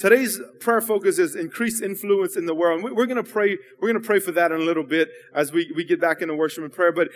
today's 0.00 0.40
prayer 0.60 0.80
focus 0.80 1.18
is 1.18 1.36
increased 1.36 1.82
influence 1.82 2.36
in 2.36 2.46
the 2.46 2.54
world. 2.54 2.82
And 2.82 2.96
we're 2.96 3.06
going 3.06 3.22
to 3.22 3.30
pray, 3.30 3.58
we're 3.78 3.88
going 3.88 4.02
to 4.02 4.06
pray 4.06 4.18
for 4.18 4.32
that 4.32 4.50
in 4.50 4.60
a 4.60 4.64
little 4.64 4.82
bit 4.82 5.10
as 5.34 5.52
we, 5.52 5.70
we 5.76 5.84
get 5.84 6.00
back 6.00 6.22
into 6.22 6.34
worship 6.34 6.64
and 6.64 6.72
prayer. 6.72 6.90
But 6.90 7.08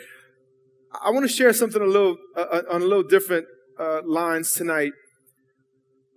I 1.03 1.11
want 1.11 1.29
to 1.29 1.35
share 1.35 1.53
something 1.53 1.81
a 1.81 1.87
little, 1.87 2.19
uh, 2.37 2.63
on 2.71 2.83
a 2.83 2.85
little 2.85 3.03
different 3.03 3.47
uh, 3.81 4.03
lines 4.05 4.53
tonight. 4.53 4.93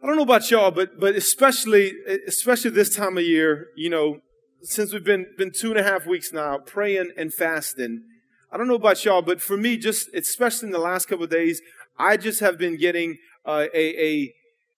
I 0.04 0.06
don't 0.06 0.18
know 0.18 0.24
about 0.24 0.52
y'all, 0.52 0.70
but, 0.70 1.00
but 1.00 1.16
especially, 1.16 1.94
especially 2.28 2.72
this 2.72 2.96
time 2.96 3.18
of 3.18 3.24
year, 3.24 3.68
you 3.76 3.90
know, 3.90 4.20
since 4.62 4.94
we've 4.94 5.04
been, 5.04 5.26
been 5.38 5.52
two 5.52 5.72
and 5.72 5.80
a 5.80 5.84
half 5.84 6.06
weeks 6.06 6.32
now 6.32 6.60
praying 6.60 7.12
and 7.18 7.34
fasting. 7.34 8.04
I 8.52 8.58
don't 8.58 8.68
know 8.68 8.76
about 8.76 9.04
y'all, 9.06 9.22
but 9.22 9.42
for 9.42 9.58
me, 9.58 9.78
just 9.78 10.14
especially 10.14 10.68
in 10.68 10.72
the 10.72 10.80
last 10.80 11.08
couple 11.08 11.24
of 11.24 11.30
days, 11.30 11.62
I 11.98 12.18
just 12.18 12.42
have 12.42 12.58
been 12.58 12.78
getting 12.78 13.18
uh, 13.46 13.66
a, 13.74 14.06
a, 14.06 14.34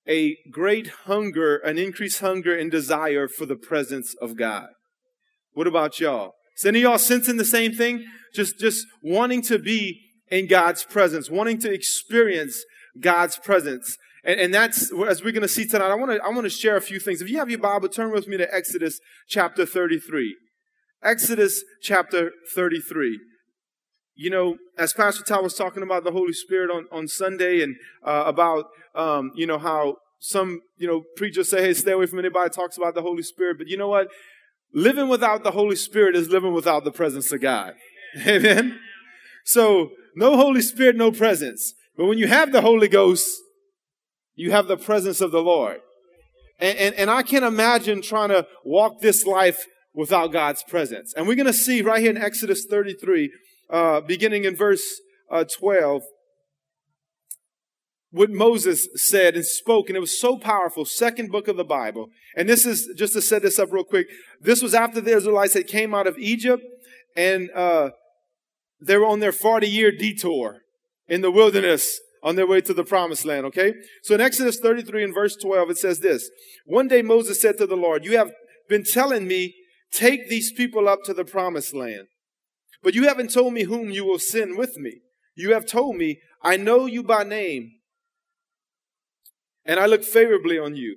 a 0.09 0.35
great 0.49 0.87
hunger, 1.05 1.57
an 1.57 1.77
increased 1.77 2.19
hunger 2.19 2.57
and 2.57 2.71
desire 2.71 3.27
for 3.27 3.45
the 3.45 3.55
presence 3.55 4.15
of 4.15 4.35
God. 4.35 4.69
What 5.53 5.67
about 5.67 5.99
y'all? 5.99 6.33
Is 6.57 6.65
any 6.65 6.79
of 6.79 6.83
y'all 6.83 6.97
sensing 6.97 7.37
the 7.37 7.45
same 7.45 7.73
thing? 7.73 8.05
Just, 8.33 8.59
just 8.59 8.85
wanting 9.03 9.41
to 9.43 9.59
be 9.59 10.01
in 10.29 10.47
God's 10.47 10.83
presence, 10.83 11.29
wanting 11.29 11.59
to 11.59 11.71
experience 11.71 12.63
God's 12.99 13.37
presence. 13.37 13.97
And, 14.23 14.39
and 14.39 14.53
that's, 14.53 14.91
as 15.07 15.23
we're 15.23 15.31
going 15.31 15.43
to 15.43 15.47
see 15.47 15.65
tonight, 15.65 15.91
I 15.91 15.95
want 15.95 16.11
to, 16.11 16.23
I 16.23 16.29
want 16.29 16.43
to 16.43 16.49
share 16.49 16.75
a 16.75 16.81
few 16.81 16.99
things. 16.99 17.21
If 17.21 17.29
you 17.29 17.37
have 17.37 17.49
your 17.49 17.59
Bible, 17.59 17.87
turn 17.87 18.11
with 18.11 18.27
me 18.27 18.37
to 18.37 18.53
Exodus 18.53 18.99
chapter 19.27 19.65
33. 19.65 20.35
Exodus 21.01 21.63
chapter 21.81 22.31
33 22.53 23.19
you 24.19 24.29
know, 24.29 24.57
as 24.77 24.91
Pastor 24.91 25.23
Tal 25.23 25.43
was 25.43 25.53
talking 25.53 25.81
about 25.81 26.03
the 26.03 26.11
Holy 26.11 26.33
Spirit 26.33 26.69
on, 26.69 26.87
on 26.91 27.07
Sunday 27.07 27.63
and 27.63 27.77
uh, 28.03 28.23
about, 28.25 28.65
um, 28.93 29.31
you 29.33 29.47
know, 29.47 29.57
how 29.57 29.95
some, 30.19 30.61
you 30.77 30.87
know, 30.87 31.03
preachers 31.15 31.49
say, 31.49 31.61
hey, 31.61 31.73
stay 31.73 31.91
away 31.91 32.05
from 32.05 32.19
anybody 32.19 32.49
talks 32.49 32.77
about 32.77 32.93
the 32.93 33.01
Holy 33.01 33.23
Spirit. 33.23 33.57
But 33.57 33.67
you 33.67 33.77
know 33.77 33.87
what? 33.87 34.09
Living 34.73 35.09
without 35.09 35.43
the 35.43 35.51
Holy 35.51 35.75
Spirit 35.75 36.15
is 36.15 36.29
living 36.29 36.53
without 36.53 36.83
the 36.83 36.91
presence 36.91 37.31
of 37.31 37.41
God. 37.41 37.73
Amen? 38.27 38.79
So, 39.45 39.91
no 40.15 40.35
Holy 40.35 40.61
Spirit, 40.61 40.95
no 40.95 41.11
presence. 41.11 41.73
But 41.97 42.05
when 42.05 42.17
you 42.17 42.27
have 42.27 42.51
the 42.51 42.61
Holy 42.61 42.87
Ghost, 42.87 43.27
you 44.35 44.51
have 44.51 44.67
the 44.67 44.77
presence 44.77 45.21
of 45.21 45.31
the 45.31 45.41
Lord. 45.41 45.79
And, 46.59 46.77
and, 46.77 46.95
and 46.95 47.09
I 47.09 47.23
can't 47.23 47.45
imagine 47.45 48.01
trying 48.01 48.29
to 48.29 48.45
walk 48.63 48.99
this 48.99 49.25
life 49.25 49.65
without 49.93 50.31
God's 50.31 50.63
presence. 50.63 51.13
And 51.15 51.27
we're 51.27 51.35
going 51.35 51.45
to 51.45 51.53
see 51.53 51.81
right 51.81 52.01
here 52.01 52.11
in 52.11 52.17
Exodus 52.17 52.65
33 52.69 53.31
uh, 53.69 54.01
beginning 54.01 54.45
in 54.45 54.55
verse 54.55 54.83
uh, 55.31 55.45
12, 55.45 56.03
what 58.11 58.29
Moses 58.31 58.87
said 58.95 59.35
and 59.35 59.45
spoke, 59.45 59.89
and 59.89 59.95
it 59.95 60.01
was 60.01 60.19
so 60.19 60.37
powerful. 60.37 60.85
Second 60.85 61.31
book 61.31 61.47
of 61.47 61.57
the 61.57 61.63
Bible. 61.63 62.09
And 62.35 62.49
this 62.49 62.65
is, 62.65 62.89
just 62.95 63.13
to 63.13 63.21
set 63.21 63.43
this 63.43 63.59
up 63.59 63.71
real 63.71 63.83
quick, 63.83 64.07
this 64.41 64.61
was 64.61 64.73
after 64.73 64.99
the 64.99 65.15
Israelites 65.15 65.53
had 65.53 65.67
came 65.67 65.93
out 65.93 66.07
of 66.07 66.17
Egypt, 66.17 66.63
and 67.15 67.49
uh, 67.51 67.91
they 68.81 68.97
were 68.97 69.05
on 69.05 69.19
their 69.19 69.31
40 69.31 69.67
year 69.67 69.91
detour 69.91 70.61
in 71.07 71.21
the 71.21 71.31
wilderness 71.31 71.99
on 72.21 72.35
their 72.35 72.47
way 72.47 72.61
to 72.61 72.73
the 72.73 72.83
promised 72.83 73.25
land, 73.25 73.45
okay? 73.45 73.73
So 74.03 74.15
in 74.15 74.21
Exodus 74.21 74.59
33 74.59 75.05
and 75.05 75.13
verse 75.13 75.35
12, 75.35 75.71
it 75.71 75.77
says 75.77 75.99
this 75.99 76.29
One 76.65 76.87
day 76.87 77.01
Moses 77.01 77.41
said 77.41 77.57
to 77.57 77.65
the 77.65 77.77
Lord, 77.77 78.05
You 78.05 78.17
have 78.17 78.31
been 78.67 78.83
telling 78.83 79.27
me, 79.27 79.55
take 79.91 80.29
these 80.29 80.51
people 80.51 80.87
up 80.87 81.03
to 81.05 81.13
the 81.13 81.25
promised 81.25 81.73
land. 81.73 82.07
But 82.83 82.93
you 82.93 83.07
haven't 83.07 83.33
told 83.33 83.53
me 83.53 83.63
whom 83.63 83.89
you 83.89 84.05
will 84.05 84.19
send 84.19 84.57
with 84.57 84.77
me. 84.77 85.01
You 85.35 85.53
have 85.53 85.65
told 85.65 85.95
me, 85.95 86.19
I 86.41 86.57
know 86.57 86.85
you 86.85 87.03
by 87.03 87.23
name, 87.23 87.71
and 89.69 89.79
I 89.79 89.85
look 89.85 90.03
favorably 90.03 90.57
on 90.57 90.75
you. 90.75 90.95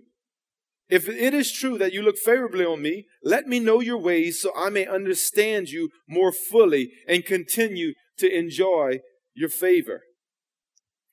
If 0.89 1.07
it 1.07 1.35
is 1.35 1.53
true 1.53 1.77
that 1.77 1.93
you 1.93 2.01
look 2.01 2.17
favorably 2.17 2.65
on 2.65 2.81
me, 2.81 3.05
let 3.23 3.47
me 3.47 3.61
know 3.61 3.81
your 3.81 3.99
ways 3.99 4.41
so 4.41 4.51
I 4.57 4.71
may 4.71 4.87
understand 4.87 5.69
you 5.69 5.91
more 6.09 6.33
fully 6.33 6.91
and 7.07 7.23
continue 7.23 7.93
to 8.17 8.35
enjoy 8.35 9.01
your 9.35 9.51
favor. 9.51 10.05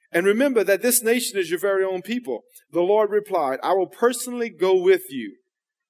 And 0.10 0.26
remember 0.26 0.64
that 0.64 0.82
this 0.82 1.04
nation 1.04 1.38
is 1.38 1.50
your 1.50 1.60
very 1.60 1.84
own 1.84 2.02
people. 2.02 2.44
The 2.72 2.80
Lord 2.80 3.10
replied, 3.10 3.60
I 3.62 3.74
will 3.74 3.88
personally 3.88 4.50
go 4.50 4.82
with 4.82 5.04
you, 5.10 5.36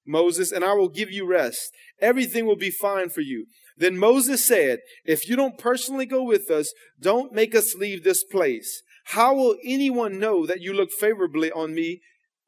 Moses, 0.04 0.50
and 0.50 0.64
I 0.64 0.72
will 0.72 0.88
give 0.88 1.12
you 1.12 1.24
rest. 1.24 1.70
Everything 2.00 2.46
will 2.46 2.56
be 2.56 2.72
fine 2.72 3.10
for 3.10 3.20
you. 3.20 3.46
Then 3.76 3.96
Moses 3.96 4.44
said, 4.44 4.80
If 5.04 5.28
you 5.28 5.36
don't 5.36 5.56
personally 5.56 6.06
go 6.06 6.24
with 6.24 6.50
us, 6.50 6.72
don't 7.00 7.32
make 7.32 7.54
us 7.54 7.76
leave 7.76 8.02
this 8.02 8.24
place. 8.24 8.82
How 9.04 9.34
will 9.34 9.56
anyone 9.64 10.18
know 10.18 10.46
that 10.46 10.60
you 10.60 10.72
look 10.72 10.90
favorably 10.92 11.50
on 11.50 11.74
me, 11.74 12.00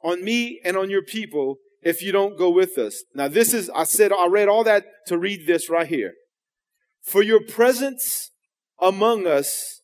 on 0.03 0.25
me 0.25 0.61
and 0.65 0.77
on 0.77 0.91
your 0.91 1.03
people 1.03 1.57
if 1.83 2.03
you 2.03 2.13
don't 2.13 2.39
go 2.39 2.51
with 2.51 2.79
us? 2.79 3.03
Now, 3.15 3.29
this 3.29 3.53
is, 3.53 3.71
I 3.75 3.85
said, 3.85 4.13
I 4.13 4.27
read 4.29 4.49
all 4.49 4.65
that 4.65 4.85
to 5.09 5.19
read 5.19 5.47
this 5.47 5.69
right 5.69 5.87
here. 5.87 6.13
For 7.03 7.23
your 7.23 7.41
presence 7.41 8.31
among 8.81 9.27
us 9.27 9.81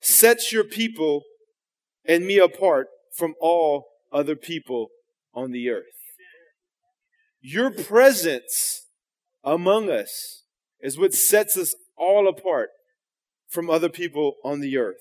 sets 0.00 0.52
your 0.52 0.64
people 0.64 1.22
and 2.04 2.26
me 2.26 2.38
apart 2.38 2.88
from 3.16 3.34
all 3.40 3.86
other 4.12 4.36
people 4.36 4.88
on 5.34 5.52
the 5.52 5.68
earth. 5.70 5.84
Your 7.40 7.70
presence 7.70 8.86
among 9.44 9.90
us 9.90 10.44
is 10.80 10.98
what 10.98 11.12
sets 11.12 11.56
us 11.56 11.74
all 11.96 12.28
apart 12.28 12.70
from 13.48 13.68
other 13.68 13.88
people 13.88 14.36
on 14.44 14.60
the 14.60 14.76
earth. 14.76 14.96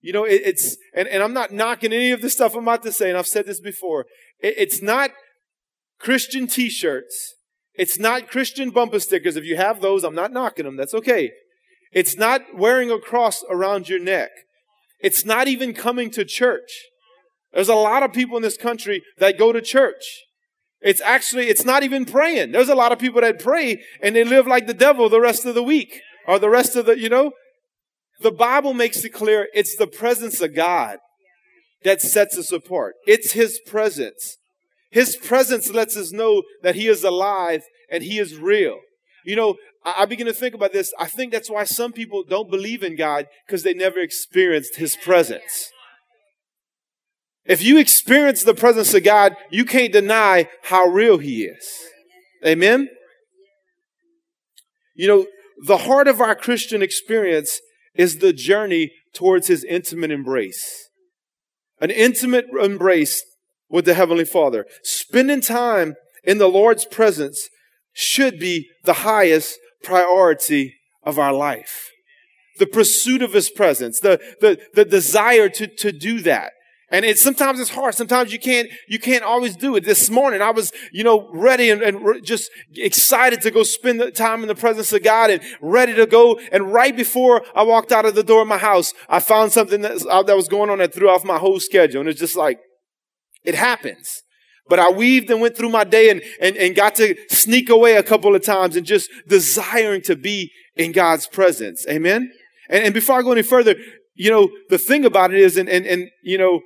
You 0.00 0.12
know, 0.12 0.24
it, 0.24 0.42
it's, 0.44 0.76
and, 0.94 1.06
and 1.08 1.22
I'm 1.22 1.34
not 1.34 1.52
knocking 1.52 1.92
any 1.92 2.10
of 2.10 2.22
the 2.22 2.30
stuff 2.30 2.54
I'm 2.54 2.62
about 2.62 2.82
to 2.84 2.92
say, 2.92 3.08
and 3.08 3.18
I've 3.18 3.26
said 3.26 3.46
this 3.46 3.60
before. 3.60 4.06
It, 4.40 4.54
it's 4.56 4.82
not 4.82 5.10
Christian 5.98 6.46
t-shirts. 6.46 7.34
It's 7.74 7.98
not 7.98 8.28
Christian 8.28 8.70
bumper 8.70 9.00
stickers. 9.00 9.36
If 9.36 9.44
you 9.44 9.56
have 9.56 9.80
those, 9.80 10.04
I'm 10.04 10.14
not 10.14 10.32
knocking 10.32 10.64
them. 10.64 10.76
That's 10.76 10.94
okay. 10.94 11.30
It's 11.92 12.16
not 12.16 12.42
wearing 12.54 12.90
a 12.90 12.98
cross 12.98 13.44
around 13.50 13.88
your 13.88 13.98
neck. 13.98 14.30
It's 15.00 15.24
not 15.24 15.48
even 15.48 15.74
coming 15.74 16.10
to 16.12 16.24
church. 16.24 16.70
There's 17.52 17.68
a 17.68 17.74
lot 17.74 18.02
of 18.02 18.12
people 18.12 18.36
in 18.36 18.42
this 18.42 18.56
country 18.56 19.02
that 19.18 19.38
go 19.38 19.52
to 19.52 19.60
church. 19.60 20.04
It's 20.80 21.00
actually, 21.00 21.48
it's 21.48 21.64
not 21.64 21.82
even 21.82 22.04
praying. 22.04 22.52
There's 22.52 22.68
a 22.68 22.74
lot 22.74 22.92
of 22.92 22.98
people 22.98 23.20
that 23.20 23.38
pray 23.38 23.82
and 24.02 24.16
they 24.16 24.24
live 24.24 24.46
like 24.46 24.66
the 24.66 24.74
devil 24.74 25.08
the 25.08 25.20
rest 25.20 25.44
of 25.44 25.54
the 25.54 25.62
week 25.62 26.00
or 26.26 26.38
the 26.38 26.48
rest 26.48 26.76
of 26.76 26.86
the, 26.86 26.98
you 26.98 27.08
know. 27.08 27.32
The 28.20 28.30
Bible 28.30 28.74
makes 28.74 29.04
it 29.04 29.10
clear 29.10 29.48
it's 29.54 29.76
the 29.76 29.86
presence 29.86 30.40
of 30.40 30.54
God 30.54 30.98
that 31.84 32.02
sets 32.02 32.36
us 32.36 32.52
apart. 32.52 32.94
It's 33.06 33.32
His 33.32 33.60
presence. 33.66 34.36
His 34.90 35.16
presence 35.16 35.70
lets 35.70 35.96
us 35.96 36.12
know 36.12 36.42
that 36.62 36.74
He 36.74 36.88
is 36.88 37.04
alive 37.04 37.62
and 37.90 38.02
He 38.02 38.18
is 38.18 38.36
real. 38.36 38.78
You 39.24 39.36
know, 39.36 39.56
I 39.84 40.04
begin 40.04 40.26
to 40.26 40.32
think 40.32 40.54
about 40.54 40.72
this. 40.72 40.92
I 40.98 41.06
think 41.06 41.32
that's 41.32 41.50
why 41.50 41.64
some 41.64 41.92
people 41.92 42.24
don't 42.28 42.50
believe 42.50 42.82
in 42.82 42.96
God 42.96 43.26
because 43.46 43.62
they 43.62 43.72
never 43.72 43.98
experienced 43.98 44.76
His 44.76 44.96
presence. 44.96 45.70
If 47.46 47.62
you 47.62 47.78
experience 47.78 48.42
the 48.42 48.54
presence 48.54 48.92
of 48.92 49.02
God, 49.02 49.34
you 49.50 49.64
can't 49.64 49.92
deny 49.92 50.48
how 50.64 50.86
real 50.86 51.18
He 51.18 51.44
is. 51.44 51.66
Amen? 52.46 52.88
You 54.94 55.08
know, 55.08 55.26
the 55.66 55.78
heart 55.78 56.08
of 56.08 56.20
our 56.20 56.34
Christian 56.34 56.82
experience 56.82 57.60
is 57.94 58.18
the 58.18 58.32
journey 58.32 58.92
towards 59.14 59.48
His 59.48 59.64
intimate 59.64 60.10
embrace. 60.10 60.88
An 61.80 61.90
intimate 61.90 62.46
embrace 62.60 63.22
with 63.68 63.84
the 63.84 63.94
Heavenly 63.94 64.24
Father. 64.24 64.66
Spending 64.82 65.40
time 65.40 65.94
in 66.24 66.38
the 66.38 66.48
Lord's 66.48 66.84
presence 66.84 67.48
should 67.92 68.38
be 68.38 68.68
the 68.84 68.92
highest 68.92 69.58
priority 69.82 70.74
of 71.02 71.18
our 71.18 71.32
life. 71.32 71.90
The 72.58 72.66
pursuit 72.66 73.22
of 73.22 73.32
His 73.32 73.50
presence, 73.50 74.00
the, 74.00 74.20
the, 74.40 74.60
the 74.74 74.84
desire 74.84 75.48
to, 75.50 75.66
to 75.66 75.92
do 75.92 76.20
that. 76.20 76.52
And 76.90 77.04
it's 77.04 77.22
sometimes 77.22 77.60
it's 77.60 77.70
hard. 77.70 77.94
Sometimes 77.94 78.32
you 78.32 78.38
can't, 78.38 78.68
you 78.88 78.98
can't 78.98 79.22
always 79.22 79.54
do 79.54 79.76
it. 79.76 79.84
This 79.84 80.10
morning 80.10 80.42
I 80.42 80.50
was, 80.50 80.72
you 80.92 81.04
know, 81.04 81.28
ready 81.32 81.70
and, 81.70 81.82
and 81.82 82.24
just 82.24 82.50
excited 82.74 83.40
to 83.42 83.50
go 83.52 83.62
spend 83.62 84.00
the 84.00 84.10
time 84.10 84.42
in 84.42 84.48
the 84.48 84.56
presence 84.56 84.92
of 84.92 85.04
God 85.04 85.30
and 85.30 85.40
ready 85.60 85.94
to 85.94 86.06
go. 86.06 86.40
And 86.50 86.72
right 86.72 86.96
before 86.96 87.42
I 87.54 87.62
walked 87.62 87.92
out 87.92 88.06
of 88.06 88.16
the 88.16 88.24
door 88.24 88.42
of 88.42 88.48
my 88.48 88.58
house, 88.58 88.92
I 89.08 89.20
found 89.20 89.52
something 89.52 89.82
that, 89.82 90.04
uh, 90.04 90.24
that 90.24 90.36
was 90.36 90.48
going 90.48 90.68
on 90.68 90.78
that 90.78 90.92
threw 90.92 91.08
off 91.08 91.24
my 91.24 91.38
whole 91.38 91.60
schedule. 91.60 92.00
And 92.00 92.08
it's 92.08 92.20
just 92.20 92.36
like, 92.36 92.58
it 93.44 93.54
happens. 93.54 94.22
But 94.68 94.80
I 94.80 94.90
weaved 94.90 95.30
and 95.30 95.40
went 95.40 95.56
through 95.56 95.70
my 95.70 95.84
day 95.84 96.10
and, 96.10 96.22
and, 96.40 96.56
and 96.56 96.74
got 96.74 96.96
to 96.96 97.16
sneak 97.28 97.70
away 97.70 97.96
a 97.96 98.02
couple 98.02 98.34
of 98.34 98.44
times 98.44 98.76
and 98.76 98.84
just 98.84 99.10
desiring 99.28 100.02
to 100.02 100.16
be 100.16 100.50
in 100.76 100.92
God's 100.92 101.26
presence. 101.28 101.86
Amen. 101.88 102.32
And, 102.68 102.84
and 102.84 102.94
before 102.94 103.18
I 103.18 103.22
go 103.22 103.32
any 103.32 103.42
further, 103.42 103.76
you 104.14 104.30
know, 104.30 104.50
the 104.68 104.78
thing 104.78 105.04
about 105.04 105.32
it 105.32 105.40
is, 105.40 105.56
and, 105.56 105.68
and, 105.68 105.86
and, 105.86 106.08
you 106.22 106.36
know, 106.36 106.60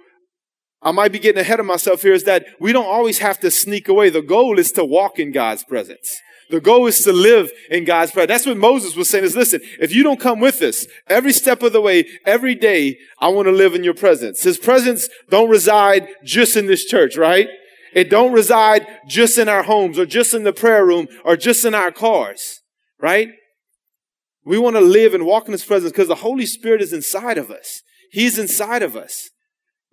I 0.84 0.92
might 0.92 1.12
be 1.12 1.19
getting 1.19 1.40
ahead 1.40 1.60
of 1.60 1.66
myself 1.66 2.02
here 2.02 2.12
is 2.12 2.25
that 2.25 2.46
we 2.60 2.72
don't 2.72 2.84
always 2.84 3.19
have 3.19 3.40
to 3.40 3.50
sneak 3.50 3.88
away. 3.88 4.10
The 4.10 4.20
goal 4.20 4.58
is 4.58 4.70
to 4.72 4.84
walk 4.84 5.19
in 5.19 5.32
God's 5.32 5.64
presence. 5.64 6.20
The 6.50 6.60
goal 6.60 6.86
is 6.86 6.98
to 7.04 7.12
live 7.12 7.50
in 7.70 7.84
God's 7.84 8.12
presence. 8.12 8.28
That's 8.28 8.46
what 8.46 8.58
Moses 8.58 8.94
was 8.94 9.08
saying 9.08 9.25
is 9.25 9.34
listen, 9.34 9.60
if 9.81 9.94
you 9.94 10.02
don't 10.02 10.20
come 10.20 10.40
with 10.40 10.60
us 10.60 10.86
every 11.06 11.32
step 11.32 11.62
of 11.62 11.72
the 11.72 11.81
way, 11.81 12.06
every 12.26 12.54
day, 12.54 12.98
I 13.19 13.28
want 13.28 13.46
to 13.46 13.52
live 13.52 13.75
in 13.75 13.82
your 13.82 13.94
presence. 13.94 14.42
His 14.42 14.58
presence 14.58 15.08
don't 15.31 15.48
reside 15.48 16.06
just 16.22 16.54
in 16.54 16.66
this 16.66 16.84
church, 16.84 17.16
right? 17.16 17.48
It 17.94 18.10
don't 18.10 18.32
reside 18.32 18.86
just 19.08 19.38
in 19.38 19.48
our 19.48 19.62
homes 19.62 19.98
or 19.98 20.04
just 20.04 20.34
in 20.34 20.44
the 20.44 20.52
prayer 20.52 20.84
room 20.84 21.06
or 21.25 21.36
just 21.36 21.64
in 21.64 21.75
our 21.75 21.92
cars, 21.92 22.60
right? 23.00 23.31
We 24.44 24.58
want 24.58 24.76
to 24.76 24.81
live 24.81 25.14
and 25.14 25.25
walk 25.25 25.46
in 25.46 25.52
His 25.52 25.64
presence 25.64 25.92
because 25.92 26.08
the 26.08 26.16
Holy 26.16 26.44
Spirit 26.44 26.82
is 26.82 26.92
inside 26.92 27.38
of 27.38 27.50
us. 27.50 27.81
He's 28.10 28.38
inside 28.38 28.82
of 28.82 28.96
us. 28.96 29.31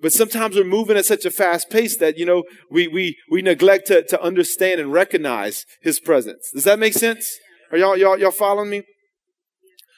But 0.02 0.14
sometimes 0.14 0.56
we're 0.56 0.64
moving 0.64 0.98
at 0.98 1.06
such 1.06 1.26
a 1.26 1.32
fast 1.32 1.70
pace 1.70 1.98
that, 1.98 2.18
you 2.18 2.26
know, 2.26 2.44
we, 2.70 2.88
we, 2.88 3.18
we 3.30 3.42
neglect 3.42 3.88
to, 3.88 4.04
to 4.04 4.22
understand 4.22 4.80
and 4.80 4.92
recognize 4.92 5.66
His 5.82 6.00
presence. 6.00 6.50
Does 6.54 6.64
that 6.64 6.80
make 6.80 6.94
sense? 6.94 7.28
Are 7.72 7.78
y'all, 7.78 7.96
y'all, 7.96 8.18
y'all 8.18 8.32
following 8.32 8.70
me? 8.70 8.84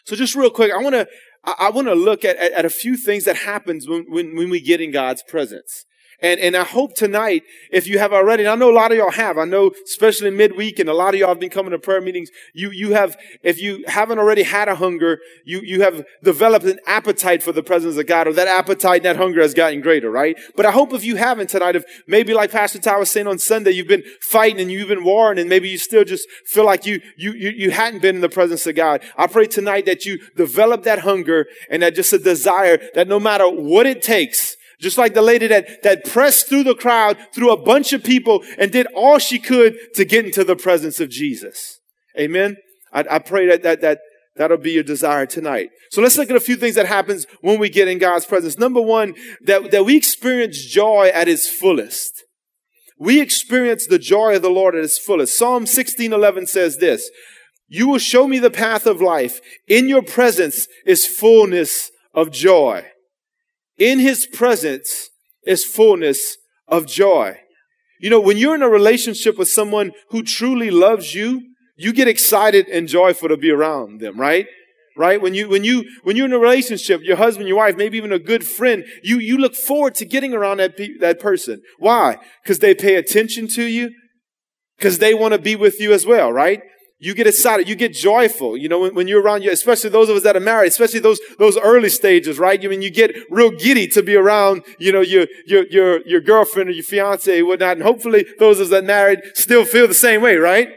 So 0.06 0.16
just 0.16 0.36
real 0.36 0.50
quick, 0.50 0.72
I 0.72 0.82
want 0.82 0.96
to, 0.96 1.08
I, 1.46 1.70
want 1.70 1.88
to 1.88 1.96
look 1.96 2.26
at, 2.26 2.36
at, 2.38 2.52
at, 2.52 2.66
a 2.66 2.70
few 2.70 2.98
things 2.98 3.26
that 3.26 3.38
happens 3.38 3.88
when, 3.88 4.06
when, 4.10 4.36
when 4.36 4.50
we 4.50 4.60
get 4.60 4.82
in 4.82 4.92
God's 4.92 5.24
presence. 5.24 5.86
And, 6.24 6.40
and 6.40 6.56
I 6.56 6.64
hope 6.64 6.96
tonight, 6.96 7.44
if 7.70 7.86
you 7.86 8.00
have 8.00 8.14
already, 8.14 8.44
and 8.44 8.50
I 8.50 8.56
know 8.56 8.72
a 8.72 8.74
lot 8.74 8.94
of 8.94 8.98
y'all 8.98 9.12
have, 9.12 9.38
I 9.38 9.44
know 9.44 9.72
especially 9.84 10.32
midweek 10.32 10.80
and 10.80 10.88
a 10.88 10.94
lot 10.94 11.14
of 11.14 11.20
y'all 11.20 11.28
have 11.28 11.40
been 11.40 11.50
coming 11.50 11.72
to 11.72 11.78
prayer 11.78 12.00
meetings, 12.00 12.30
you, 12.54 12.72
you 12.72 12.94
have, 12.94 13.18
if 13.44 13.62
you 13.62 13.84
haven't 13.88 14.20
already 14.20 14.44
had 14.44 14.70
a 14.70 14.76
hunger, 14.76 15.20
you, 15.44 15.60
you 15.60 15.82
have 15.82 16.06
developed 16.24 16.66
an 16.66 16.80
appetite 16.88 17.44
for 17.44 17.52
the 17.52 17.62
presence 17.62 17.98
of 17.98 18.08
God 18.08 18.28
or 18.30 18.34
that 18.34 18.48
appetite 18.48 19.06
and 19.06 19.06
that 19.06 19.18
hunger 19.18 19.42
has 19.42 19.54
gotten 19.54 19.82
greater, 19.82 20.10
right? 20.10 20.38
But 20.56 20.66
I 20.66 20.72
hope 20.72 20.94
if 20.94 21.04
you 21.04 21.18
haven't 21.18 21.50
tonight, 21.50 21.76
if 21.76 21.84
maybe 22.08 22.34
like 22.34 22.52
Pastor 22.52 22.80
Ty 22.80 23.00
was 23.00 23.12
saying 23.12 23.28
on 23.28 23.38
Sunday, 23.38 23.72
you've 23.72 23.90
been 23.90 24.04
fighting 24.22 24.62
and 24.62 24.72
you've 24.72 24.88
been 24.88 25.04
warring 25.04 25.40
and 25.40 25.50
maybe 25.50 25.68
you 25.68 25.78
still 25.78 26.06
just 26.06 26.30
feel 26.46 26.66
like 26.66 26.86
you, 26.86 27.02
you, 27.18 27.34
you, 27.34 27.50
you 27.50 27.72
hadn't 27.72 28.02
been 28.02 28.16
in 28.16 28.22
the 28.22 28.30
presence 28.30 28.66
of 28.66 28.76
God. 28.76 29.04
I 29.18 29.28
pray 29.28 29.46
tonight 29.46 29.86
that 29.88 30.06
you 30.06 30.20
develop 30.38 30.84
that 30.84 31.00
hunger 31.00 31.48
and 31.70 31.84
that 31.84 31.96
just 31.96 32.14
a 32.14 32.18
desire 32.18 32.80
that 32.96 33.10
no 33.10 33.20
matter 33.20 33.50
what 33.50 33.86
it 33.86 34.02
takes, 34.02 34.56
just 34.84 34.98
like 34.98 35.14
the 35.14 35.22
lady 35.22 35.48
that, 35.48 35.82
that 35.84 36.06
pressed 36.06 36.48
through 36.48 36.64
the 36.64 36.76
crowd, 36.76 37.18
through 37.34 37.52
a 37.52 37.58
bunch 37.58 37.94
of 37.94 38.04
people 38.04 38.44
and 38.58 38.72
did 38.72 38.86
all 38.96 39.18
she 39.18 39.40
could 39.40 39.76
to 39.96 40.06
get 40.06 40.26
into 40.26 40.44
the 40.44 40.56
presence 40.56 41.00
of 41.00 41.10
Jesus. 41.10 41.80
Amen. 42.20 42.58
I, 42.92 43.06
I 43.10 43.20
pray 43.20 43.48
that, 43.48 43.64
that, 43.64 43.82
that, 43.82 44.00
that'll 44.36 44.58
be 44.58 44.72
your 44.72 44.84
desire 44.84 45.26
tonight. 45.26 45.70
So 45.90 46.02
let's 46.02 46.18
look 46.18 46.30
at 46.30 46.36
a 46.36 46.42
few 46.42 46.56
things 46.56 46.76
that 46.76 46.86
happens 46.86 47.26
when 47.42 47.60
we 47.60 47.70
get 47.70 47.88
in 47.88 47.98
God's 47.98 48.26
presence. 48.26 48.58
Number 48.58 48.82
one, 48.82 49.16
that, 49.42 49.72
that 49.72 49.86
we 49.86 49.96
experience 49.96 50.64
joy 50.64 51.10
at 51.14 51.28
its 51.28 51.50
fullest. 51.50 52.24
We 53.00 53.20
experience 53.20 53.88
the 53.88 54.00
joy 54.00 54.36
of 54.36 54.42
the 54.42 54.50
Lord 54.50 54.76
at 54.76 54.84
its 54.84 55.00
fullest. 55.00 55.38
Psalm 55.38 55.66
16:11 55.66 56.48
says 56.48 56.78
this, 56.78 57.10
"You 57.68 57.88
will 57.88 58.00
show 58.00 58.28
me 58.28 58.40
the 58.40 58.52
path 58.52 58.86
of 58.86 59.02
life. 59.02 59.42
In 59.68 59.90
your 59.90 60.04
presence 60.04 60.68
is 60.86 61.06
fullness 61.06 61.92
of 62.14 62.32
joy." 62.32 62.86
In 63.84 64.00
his 64.00 64.26
presence 64.26 65.10
is 65.46 65.66
fullness 65.66 66.38
of 66.70 66.88
joy. 66.88 67.38
You 68.00 68.10
know, 68.10 68.22
when 68.22 68.38
you're 68.38 68.56
in 68.56 68.62
a 68.62 68.70
relationship 68.70 69.38
with 69.38 69.50
someone 69.50 69.92
who 70.12 70.24
truly 70.24 70.72
loves 70.72 71.14
you, 71.14 71.42
you 71.76 71.92
get 71.92 72.08
excited 72.08 72.70
and 72.70 72.88
joyful 72.88 73.28
to 73.28 73.36
be 73.36 73.52
around 73.52 74.00
them, 74.00 74.18
right? 74.18 74.48
Right? 74.96 75.22
When 75.22 75.34
you, 75.34 75.50
when 75.50 75.66
you, 75.66 75.84
when 76.04 76.16
you're 76.16 76.28
in 76.28 76.32
a 76.32 76.40
relationship, 76.40 77.02
your 77.04 77.18
husband, 77.18 77.50
your 77.50 77.58
wife, 77.58 77.76
maybe 77.76 77.98
even 77.98 78.14
a 78.14 78.20
good 78.20 78.48
friend, 78.48 78.86
you, 79.04 79.18
you 79.18 79.38
look 79.38 79.54
forward 79.54 79.96
to 79.96 80.06
getting 80.06 80.34
around 80.34 80.58
that, 80.62 80.78
pe- 80.78 80.98
that 81.02 81.20
person. 81.20 81.62
Why? 81.78 82.20
Because 82.42 82.60
they 82.60 82.74
pay 82.74 82.96
attention 82.96 83.50
to 83.50 83.64
you. 83.64 83.92
Because 84.78 85.00
they 85.00 85.14
want 85.14 85.34
to 85.34 85.40
be 85.40 85.58
with 85.58 85.82
you 85.82 85.92
as 85.92 86.06
well, 86.06 86.32
right? 86.32 86.62
You 87.04 87.14
get 87.14 87.28
excited, 87.28 87.68
you 87.68 87.76
get 87.76 87.94
joyful, 87.94 88.56
you 88.56 88.70
know, 88.70 88.80
when, 88.80 88.96
when, 88.96 89.08
you're 89.10 89.22
around 89.22 89.44
you, 89.44 89.52
especially 89.52 89.90
those 89.90 90.08
of 90.08 90.16
us 90.16 90.24
that 90.24 90.38
are 90.38 90.40
married, 90.40 90.70
especially 90.70 91.02
those, 91.02 91.20
those 91.38 91.58
early 91.58 91.90
stages, 91.90 92.40
right? 92.40 92.64
I 92.64 92.68
mean, 92.70 92.82
you 92.82 92.90
get 92.90 93.14
real 93.30 93.52
giddy 93.52 93.88
to 93.88 94.02
be 94.02 94.16
around, 94.16 94.64
you 94.80 94.94
know, 94.94 95.02
your, 95.02 95.28
your, 95.46 95.68
your, 95.68 96.08
your 96.08 96.22
girlfriend 96.22 96.70
or 96.70 96.72
your 96.72 96.86
fiance 96.86 97.42
or 97.42 97.46
whatnot. 97.46 97.74
And 97.74 97.84
hopefully 97.84 98.26
those 98.40 98.60
of 98.60 98.68
us 98.68 98.72
that 98.72 98.86
married 98.86 99.20
still 99.34 99.66
feel 99.66 99.86
the 99.86 99.94
same 99.94 100.22
way, 100.22 100.38
right? 100.38 100.70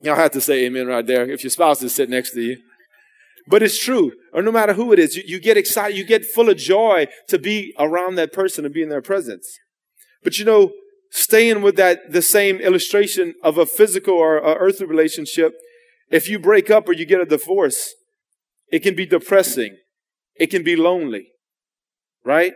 Y'all 0.00 0.16
have 0.16 0.30
to 0.32 0.40
say 0.40 0.64
amen 0.64 0.86
right 0.86 1.06
there 1.06 1.28
if 1.28 1.44
your 1.44 1.50
spouse 1.50 1.82
is 1.82 1.94
sitting 1.94 2.14
next 2.14 2.30
to 2.32 2.40
you. 2.40 2.56
But 3.46 3.62
it's 3.62 3.78
true. 3.78 4.12
Or 4.32 4.40
no 4.40 4.52
matter 4.52 4.72
who 4.72 4.90
it 4.94 4.98
is, 4.98 5.16
you, 5.16 5.22
you 5.26 5.38
get 5.38 5.58
excited, 5.58 5.98
you 5.98 6.04
get 6.04 6.24
full 6.24 6.48
of 6.48 6.56
joy 6.56 7.08
to 7.28 7.38
be 7.38 7.74
around 7.78 8.14
that 8.14 8.32
person 8.32 8.64
and 8.64 8.72
be 8.72 8.82
in 8.82 8.88
their 8.88 9.02
presence. 9.02 9.58
But 10.22 10.38
you 10.38 10.46
know, 10.46 10.72
staying 11.12 11.60
with 11.60 11.76
that, 11.76 12.10
the 12.10 12.22
same 12.22 12.56
illustration 12.56 13.34
of 13.42 13.58
a 13.58 13.66
physical 13.66 14.14
or 14.14 14.38
a 14.38 14.54
earthly 14.54 14.86
relationship, 14.86 15.52
if 16.10 16.28
you 16.28 16.38
break 16.38 16.70
up 16.70 16.88
or 16.88 16.94
you 16.94 17.04
get 17.04 17.20
a 17.20 17.26
divorce, 17.26 17.94
it 18.68 18.80
can 18.80 18.96
be 18.96 19.04
depressing. 19.04 19.76
It 20.34 20.46
can 20.46 20.64
be 20.64 20.74
lonely. 20.74 21.28
Right? 22.24 22.54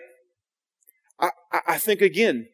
I, 1.20 1.31
I 1.69 1.79
think 1.79 2.00
again, 2.00 2.49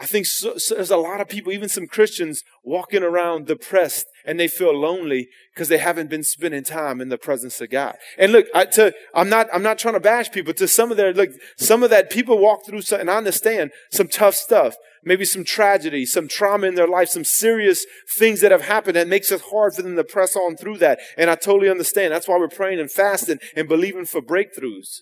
I 0.00 0.06
think 0.06 0.24
so, 0.24 0.56
so 0.56 0.76
there's 0.76 0.90
a 0.90 0.96
lot 0.96 1.20
of 1.20 1.28
people, 1.28 1.52
even 1.52 1.68
some 1.68 1.86
Christians, 1.86 2.42
walking 2.64 3.02
around 3.02 3.46
depressed 3.46 4.06
and 4.24 4.40
they 4.40 4.48
feel 4.48 4.74
lonely 4.74 5.28
because 5.54 5.68
they 5.68 5.76
haven't 5.76 6.08
been 6.08 6.24
spending 6.24 6.64
time 6.64 7.02
in 7.02 7.10
the 7.10 7.18
presence 7.18 7.60
of 7.60 7.68
God. 7.68 7.96
And 8.16 8.32
look, 8.32 8.46
I, 8.54 8.64
to, 8.64 8.94
I'm 9.14 9.28
not, 9.28 9.48
I'm 9.52 9.62
not 9.62 9.78
trying 9.78 9.94
to 9.94 10.00
bash 10.00 10.30
people. 10.30 10.54
To 10.54 10.66
some 10.66 10.90
of 10.90 10.96
their, 10.96 11.12
look, 11.12 11.28
some 11.58 11.82
of 11.82 11.90
that 11.90 12.08
people 12.08 12.38
walk 12.38 12.64
through, 12.64 12.80
some, 12.80 12.98
and 12.98 13.10
I 13.10 13.18
understand 13.18 13.72
some 13.92 14.08
tough 14.08 14.34
stuff, 14.34 14.74
maybe 15.04 15.26
some 15.26 15.44
tragedy, 15.44 16.06
some 16.06 16.28
trauma 16.28 16.66
in 16.66 16.76
their 16.76 16.88
life, 16.88 17.10
some 17.10 17.24
serious 17.24 17.84
things 18.16 18.40
that 18.40 18.52
have 18.52 18.62
happened 18.62 18.96
that 18.96 19.06
makes 19.06 19.30
it 19.30 19.42
hard 19.50 19.74
for 19.74 19.82
them 19.82 19.96
to 19.96 20.04
press 20.04 20.34
on 20.34 20.56
through 20.56 20.78
that. 20.78 20.98
And 21.18 21.28
I 21.28 21.34
totally 21.34 21.68
understand. 21.68 22.10
That's 22.10 22.26
why 22.26 22.38
we're 22.38 22.48
praying 22.48 22.80
and 22.80 22.90
fasting 22.90 23.38
and 23.54 23.68
believing 23.68 24.06
for 24.06 24.22
breakthroughs. 24.22 25.00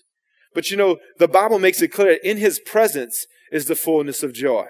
But 0.53 0.71
you 0.71 0.75
know, 0.75 0.97
the 1.19 1.29
Bible 1.29 1.57
makes 1.57 1.81
it 1.81 1.87
clear 1.87 2.19
in 2.21 2.35
His 2.35 2.59
presence 2.59 3.25
is 3.49 3.67
the 3.67 3.75
fullness 3.77 4.23
of 4.23 4.33
joy 4.33 4.67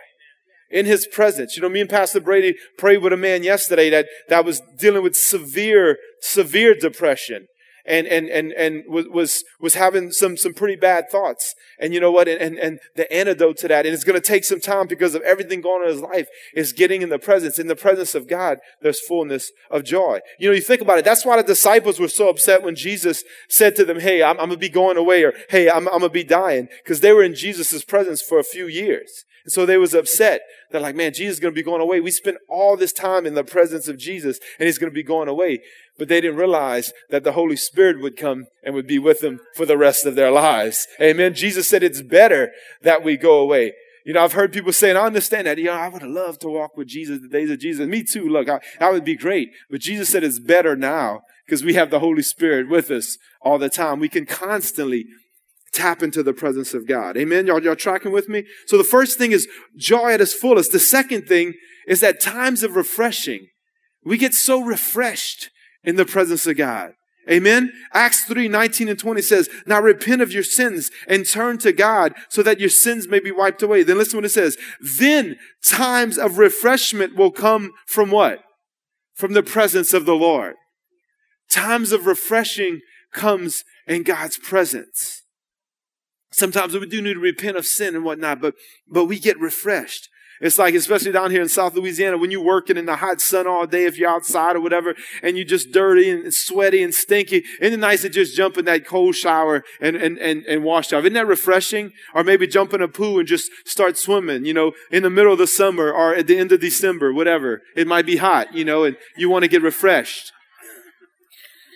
in 0.69 0.86
his 0.86 1.07
presence. 1.07 1.56
You 1.56 1.63
know, 1.63 1.69
me 1.69 1.81
and 1.81 1.89
Pastor 1.89 2.19
Brady 2.19 2.56
prayed 2.77 2.98
with 2.98 3.13
a 3.13 3.18
man 3.18 3.44
yesterday 3.44 3.89
that, 3.89 4.07
that 4.30 4.45
was 4.45 4.62
dealing 4.77 5.04
with 5.04 5.16
severe, 5.16 5.98
severe 6.21 6.75
depression 6.75 7.48
and, 7.89 8.06
and, 8.07 8.30
and, 8.30 8.51
and 8.54 8.83
was 8.88 9.07
was, 9.07 9.44
was 9.60 9.74
having 9.74 10.12
some, 10.12 10.38
some 10.38 10.54
pretty 10.54 10.75
bad 10.75 11.10
thoughts. 11.10 11.56
And 11.80 11.94
you 11.94 12.00
know 12.00 12.12
what? 12.12 12.27
And, 12.27 12.39
and, 12.39 12.57
and 12.60 12.80
the 12.95 13.12
antidote 13.12 13.57
to 13.57 13.68
that, 13.68 13.86
and 13.86 13.94
it's 13.94 14.04
going 14.04 14.19
to 14.19 14.25
take 14.25 14.44
some 14.44 14.60
time 14.60 14.88
because 14.88 15.16
of 15.16 15.24
everything 15.24 15.62
going 15.62 15.81
on 15.81 15.88
in 15.88 15.94
his 15.94 16.01
life, 16.01 16.27
is 16.54 16.71
getting 16.71 17.01
in 17.01 17.10
the 17.10 17.19
presence. 17.19 17.57
In 17.57 17.68
the 17.68 17.75
presence 17.75 18.13
of 18.16 18.27
God, 18.27 18.60
there's 18.81 19.01
fullness 19.01 19.51
of 19.71 19.83
joy. 19.83 20.19
You 20.39 20.50
know, 20.50 20.56
you 20.56 20.62
think 20.62 20.81
about 20.81 21.00
it. 21.00 21.06
That's 21.06 21.25
why 21.25 21.38
the 21.38 21.44
disciples 21.48 22.00
were 22.00 22.07
so 22.07 22.30
upset 22.30 22.63
when 22.63 22.75
Jesus 22.75 23.24
said 23.50 23.75
to 23.77 23.86
them, 23.86 24.00
Hey, 24.00 24.21
I'm, 24.21 24.39
I'm 24.39 24.50
going 24.50 24.51
to 24.51 24.57
be 24.57 24.69
going 24.69 24.98
away, 24.98 25.24
or 25.24 25.33
Hey, 25.50 25.69
I'm, 25.69 25.88
I'm 25.88 26.00
going 26.00 26.01
to 26.04 26.10
be 26.10 26.24
dying, 26.24 26.69
because 26.83 27.00
they 27.00 27.12
were 27.12 27.24
in 27.24 27.36
Jesus' 27.36 27.83
presence 27.83 28.21
for 28.21 28.39
a 28.39 28.44
few 28.44 28.68
years. 28.68 29.25
And 29.50 29.54
so 29.54 29.66
they 29.66 29.80
was 29.80 29.96
upset. 29.96 30.42
They're 30.69 30.80
like, 30.80 30.96
man, 30.96 31.12
Jesus 31.12 31.38
is 31.38 31.40
going 31.40 31.51
to 31.51 31.60
be 31.60 31.63
going 31.63 31.81
away. 31.81 32.00
We 32.00 32.12
spent 32.12 32.38
all 32.47 32.78
this 32.78 32.94
time 32.94 33.26
in 33.26 33.33
the 33.33 33.44
presence 33.44 33.88
of 33.88 33.97
Jesus 33.97 34.40
and 34.59 34.68
he's 34.68 34.78
going 34.78 34.92
to 34.92 34.95
be 34.95 35.02
going 35.02 35.28
away. 35.28 35.64
But 35.97 36.07
they 36.07 36.21
didn't 36.21 36.38
realize 36.38 36.94
that 37.09 37.23
the 37.23 37.31
Holy 37.31 37.56
Spirit 37.56 38.00
would 38.00 38.16
come 38.16 38.45
and 38.64 38.76
would 38.76 38.85
be 38.85 39.00
with 39.00 39.21
them 39.21 39.40
for 39.56 39.66
the 39.66 39.76
rest 39.76 40.06
of 40.06 40.14
their 40.14 40.30
lives. 40.30 40.88
Amen. 41.02 41.33
Jesus 41.33 41.68
said 41.68 41.81
it's 41.81 42.04
better 42.04 42.52
that 42.83 43.04
we 43.04 43.18
go 43.18 43.40
away. 43.40 43.73
You 44.06 44.14
know, 44.14 44.23
I've 44.23 44.33
heard 44.33 44.54
people 44.54 44.71
saying, 44.71 44.95
I 44.95 45.07
understand 45.07 45.47
that. 45.47 45.57
You 45.57 45.64
know, 45.64 45.73
I 45.73 45.90
would 45.90 46.04
have 46.04 46.12
loved 46.12 46.42
to 46.42 46.50
walk 46.50 46.78
with 46.78 46.88
Jesus 46.88 47.19
the 47.19 47.28
days 47.28 47.50
of 47.50 47.57
Jesus. 47.57 47.88
Me 47.88 48.04
too. 48.04 48.30
Look, 48.30 48.47
I, 48.50 48.59
that 48.80 48.92
would 48.92 49.04
be 49.04 49.18
great. 49.18 49.50
But 49.71 49.81
Jesus 49.81 50.09
said 50.09 50.23
it's 50.23 50.38
better 50.38 50.76
now 50.76 51.21
because 51.47 51.64
we 51.64 51.73
have 51.73 51.90
the 51.90 52.02
Holy 52.02 52.21
Spirit 52.21 52.69
with 52.69 52.92
us 52.92 53.18
all 53.42 53.57
the 53.57 53.68
time. 53.68 54.00
We 54.00 54.09
can 54.09 54.28
constantly 54.28 55.07
tap 55.71 56.02
into 56.02 56.23
the 56.23 56.33
presence 56.33 56.73
of 56.73 56.88
God. 56.88 57.18
Amen. 57.18 57.47
Y'all, 57.47 57.61
y'all 57.61 57.76
tracking 57.76 58.11
with 58.11 58.30
me? 58.30 58.45
So 58.66 58.78
the 58.78 58.83
first 58.83 59.18
thing 59.18 59.31
is 59.31 59.47
joy 59.76 60.14
at 60.14 60.21
its 60.21 60.33
fullest. 60.33 60.71
The 60.71 60.80
second 60.80 61.28
thing 61.28 61.54
is 61.88 61.99
that 62.02 62.19
times 62.19 62.64
of 62.64 62.76
refreshing. 62.76 63.47
We 64.04 64.18
get 64.18 64.33
so 64.33 64.61
refreshed 64.61 65.49
in 65.83 65.95
the 65.95 66.06
presence 66.06 66.47
of 66.47 66.57
God. 66.57 66.94
Amen. 67.30 67.71
Acts 67.94 68.23
3, 68.26 68.47
19 68.47 68.90
and 68.90 68.97
20 68.97 69.21
says, 69.21 69.49
Now 69.68 69.81
repent 69.81 70.21
of 70.21 70.31
your 70.31 70.44
sins 70.44 70.90
and 71.07 71.28
turn 71.28 71.59
to 71.59 71.71
God 71.71 72.14
so 72.30 72.42
that 72.42 72.59
your 72.59 72.69
sins 72.69 73.07
may 73.07 73.19
be 73.19 73.31
wiped 73.31 73.61
away. 73.61 73.83
Then 73.83 73.97
listen 73.97 74.18
what 74.18 74.26
it 74.26 74.30
says. 74.30 74.57
Then 74.81 75.38
times 75.64 76.18
of 76.18 76.40
refreshment 76.40 77.16
will 77.16 77.31
come 77.31 77.73
from 77.85 78.09
what? 78.09 78.40
From 79.14 79.33
the 79.33 79.44
presence 79.44 79.94
of 79.94 80.06
the 80.06 80.16
Lord. 80.16 80.56
Times 81.52 81.92
of 81.92 82.07
refreshing 82.07 82.81
comes 83.14 83.64
in 83.85 84.04
God's 84.04 84.38
presence. 84.38 85.23
Sometimes 86.31 86.74
we 86.74 86.86
do 86.86 87.02
need 87.02 87.16
to 87.16 87.19
repent 87.19 87.57
of 87.57 87.66
sin 87.66 87.95
and 87.95 88.04
whatnot, 88.06 88.40
but, 88.40 88.56
but 88.88 89.06
we 89.06 89.19
get 89.19 89.40
refreshed. 89.40 90.09
It's 90.42 90.57
like, 90.57 90.74
especially 90.74 91.12
down 91.12 91.31
here 91.31 91.42
in 91.42 91.50
South 91.50 91.76
Louisiana, 91.76 92.18
when 92.18 92.31
you're 92.31 92.42
working 92.42 92.78
in 92.78 92.86
the 92.86 92.95
hot 92.95 93.19
sun 93.19 93.45
all 93.45 93.68
day, 93.68 93.83
if 93.83 93.98
you're 93.98 94.09
outside 94.09 94.56
or 94.56 94.62
whatever, 94.62 94.95
and 95.21 95.36
you're 95.36 95.45
just 95.45 95.74
dirty 95.74 96.09
and 96.09 96.33
sweaty 96.33 96.81
and 96.81 96.94
stinky, 96.94 97.44
isn't 97.59 97.74
it 97.74 97.81
nice 97.81 98.04
to 98.04 98.09
just 98.09 98.38
jump 98.38 98.57
in 98.57 98.64
that 98.66 98.86
cold 98.86 99.16
shower 99.16 99.64
and, 99.81 99.98
and, 99.98 100.18
and, 100.18 100.45
and 100.45 100.64
wash 100.64 100.94
off? 100.94 101.04
Isn't 101.04 101.14
that 101.14 101.28
refreshing? 101.28 101.92
Or 102.16 102.24
maybe 102.24 102.48
jump 102.48 102.74
in 102.74 102.81
a 102.81 102.88
pool 102.88 103.19
and 103.19 103.28
just 103.28 103.52
start 103.66 103.98
swimming, 103.98 104.45
you 104.45 104.54
know, 104.54 104.71
in 104.92 105.04
the 105.04 105.09
middle 105.09 105.33
of 105.33 105.40
the 105.40 105.48
summer 105.48 105.92
or 105.92 106.16
at 106.16 106.28
the 106.28 106.38
end 106.38 106.54
of 106.54 106.62
December, 106.62 107.14
whatever. 107.14 107.62
It 107.76 107.88
might 107.88 108.06
be 108.06 108.18
hot, 108.18 108.54
you 108.54 108.64
know, 108.64 108.86
and 108.86 108.95
you 109.18 109.30
want 109.30 109.44
to 109.44 109.50
get 109.50 109.62
refreshed. 109.62 110.31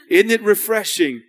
Isn't 0.10 0.32
it 0.32 0.42
refreshing 0.42 1.24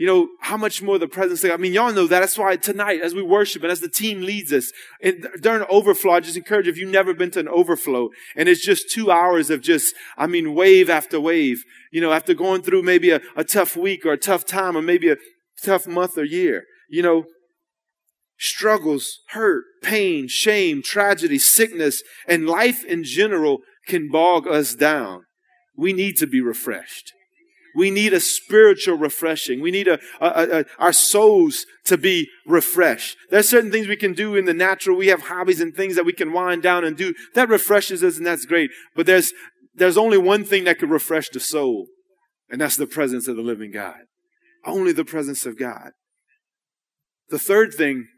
you 0.00 0.06
know, 0.06 0.30
how 0.40 0.56
much 0.56 0.80
more 0.80 0.98
the 0.98 1.06
presence 1.06 1.44
of 1.44 1.50
God. 1.50 1.54
I 1.54 1.62
mean, 1.62 1.74
y'all 1.74 1.92
know 1.92 2.06
that. 2.06 2.20
That's 2.20 2.38
why 2.38 2.56
tonight, 2.56 3.02
as 3.02 3.14
we 3.14 3.22
worship 3.22 3.62
and 3.62 3.70
as 3.70 3.80
the 3.80 3.88
team 3.88 4.22
leads 4.22 4.50
us, 4.50 4.72
and 5.02 5.28
during 5.42 5.62
overflow, 5.68 6.14
I 6.14 6.20
just 6.20 6.38
encourage 6.38 6.66
if 6.66 6.78
you've 6.78 6.88
never 6.88 7.12
been 7.12 7.30
to 7.32 7.40
an 7.40 7.48
overflow, 7.48 8.08
and 8.34 8.48
it's 8.48 8.64
just 8.64 8.90
two 8.90 9.10
hours 9.10 9.50
of 9.50 9.60
just, 9.60 9.94
I 10.16 10.26
mean, 10.26 10.54
wave 10.54 10.88
after 10.88 11.20
wave, 11.20 11.64
you 11.92 12.00
know, 12.00 12.12
after 12.12 12.32
going 12.32 12.62
through 12.62 12.82
maybe 12.82 13.10
a, 13.10 13.20
a 13.36 13.44
tough 13.44 13.76
week 13.76 14.06
or 14.06 14.12
a 14.12 14.16
tough 14.16 14.46
time 14.46 14.74
or 14.74 14.80
maybe 14.80 15.10
a 15.10 15.18
tough 15.62 15.86
month 15.86 16.16
or 16.16 16.24
year, 16.24 16.64
you 16.88 17.02
know, 17.02 17.26
struggles, 18.38 19.18
hurt, 19.32 19.64
pain, 19.82 20.28
shame, 20.28 20.80
tragedy, 20.82 21.38
sickness, 21.38 22.02
and 22.26 22.46
life 22.46 22.86
in 22.86 23.04
general 23.04 23.58
can 23.86 24.08
bog 24.08 24.46
us 24.46 24.74
down. 24.74 25.24
We 25.76 25.92
need 25.92 26.16
to 26.16 26.26
be 26.26 26.40
refreshed. 26.40 27.12
We 27.74 27.90
need 27.90 28.12
a 28.12 28.20
spiritual 28.20 28.96
refreshing. 28.96 29.60
We 29.60 29.70
need 29.70 29.88
a, 29.88 29.98
a, 30.20 30.60
a, 30.60 30.64
our 30.78 30.92
souls 30.92 31.66
to 31.84 31.96
be 31.96 32.28
refreshed. 32.46 33.16
There's 33.30 33.48
certain 33.48 33.70
things 33.70 33.88
we 33.88 33.96
can 33.96 34.12
do 34.12 34.36
in 34.36 34.44
the 34.44 34.54
natural. 34.54 34.96
We 34.96 35.08
have 35.08 35.22
hobbies 35.22 35.60
and 35.60 35.74
things 35.74 35.96
that 35.96 36.04
we 36.04 36.12
can 36.12 36.32
wind 36.32 36.62
down 36.62 36.84
and 36.84 36.96
do. 36.96 37.14
That 37.34 37.48
refreshes 37.48 38.02
us 38.02 38.16
and 38.16 38.26
that's 38.26 38.46
great. 38.46 38.70
But 38.94 39.06
there's, 39.06 39.32
there's 39.74 39.96
only 39.96 40.18
one 40.18 40.44
thing 40.44 40.64
that 40.64 40.78
can 40.78 40.90
refresh 40.90 41.28
the 41.28 41.40
soul. 41.40 41.86
And 42.50 42.60
that's 42.60 42.76
the 42.76 42.86
presence 42.86 43.28
of 43.28 43.36
the 43.36 43.42
living 43.42 43.70
God. 43.70 44.00
Only 44.66 44.92
the 44.92 45.04
presence 45.04 45.46
of 45.46 45.58
God. 45.58 45.90
The 47.28 47.38
third 47.38 47.72
thing, 47.72 48.08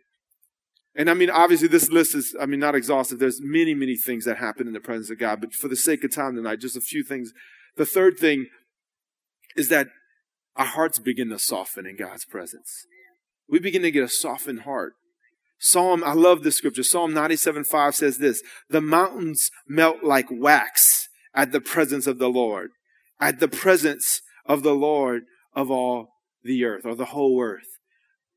and 0.97 1.11
I 1.11 1.15
mean, 1.15 1.31
obviously 1.31 1.69
this 1.69 1.91
list 1.91 2.15
is, 2.15 2.35
I 2.41 2.47
mean, 2.47 2.61
not 2.61 2.75
exhaustive. 2.75 3.19
There's 3.19 3.41
many, 3.43 3.75
many 3.75 3.97
things 3.97 4.25
that 4.25 4.39
happen 4.39 4.67
in 4.67 4.73
the 4.73 4.81
presence 4.81 5.11
of 5.11 5.19
God. 5.19 5.41
But 5.41 5.53
for 5.53 5.69
the 5.69 5.77
sake 5.77 6.03
of 6.03 6.15
time 6.15 6.35
tonight, 6.35 6.61
just 6.61 6.77
a 6.77 6.81
few 6.81 7.05
things. 7.05 7.33
The 7.77 7.87
third 7.87 8.19
thing 8.19 8.47
is 9.57 9.69
that 9.69 9.89
our 10.57 10.67
hearts 10.67 10.99
begin 10.99 11.31
to 11.31 11.39
soften 11.39 11.87
in 11.87 11.97
God's 11.97 12.25
presence. 12.25 12.87
We 13.49 13.59
begin 13.59 13.83
to 13.83 13.91
get 13.91 14.05
a 14.05 14.09
softened 14.09 14.61
heart. 14.61 14.95
Psalm, 15.59 16.03
I 16.05 16.13
love 16.13 16.43
this 16.43 16.57
scripture. 16.57 16.83
Psalm 16.83 17.15
97 17.15 17.65
5 17.65 17.95
says 17.95 18.19
this 18.19 18.43
The 18.69 18.81
mountains 18.81 19.51
melt 19.69 20.03
like 20.03 20.27
wax 20.31 21.09
at 21.35 21.53
the 21.53 21.61
presence 21.61 22.07
of 22.07 22.19
the 22.19 22.29
Lord, 22.29 22.71
at 23.21 23.41
the 23.41 23.49
presence 23.49 24.23
of 24.45 24.63
the 24.63 24.75
Lord 24.75 25.23
of 25.55 25.71
all 25.71 26.09
the 26.43 26.65
earth 26.65 26.85
or 26.85 26.95
the 26.95 27.07
whole 27.07 27.41
earth. 27.41 27.79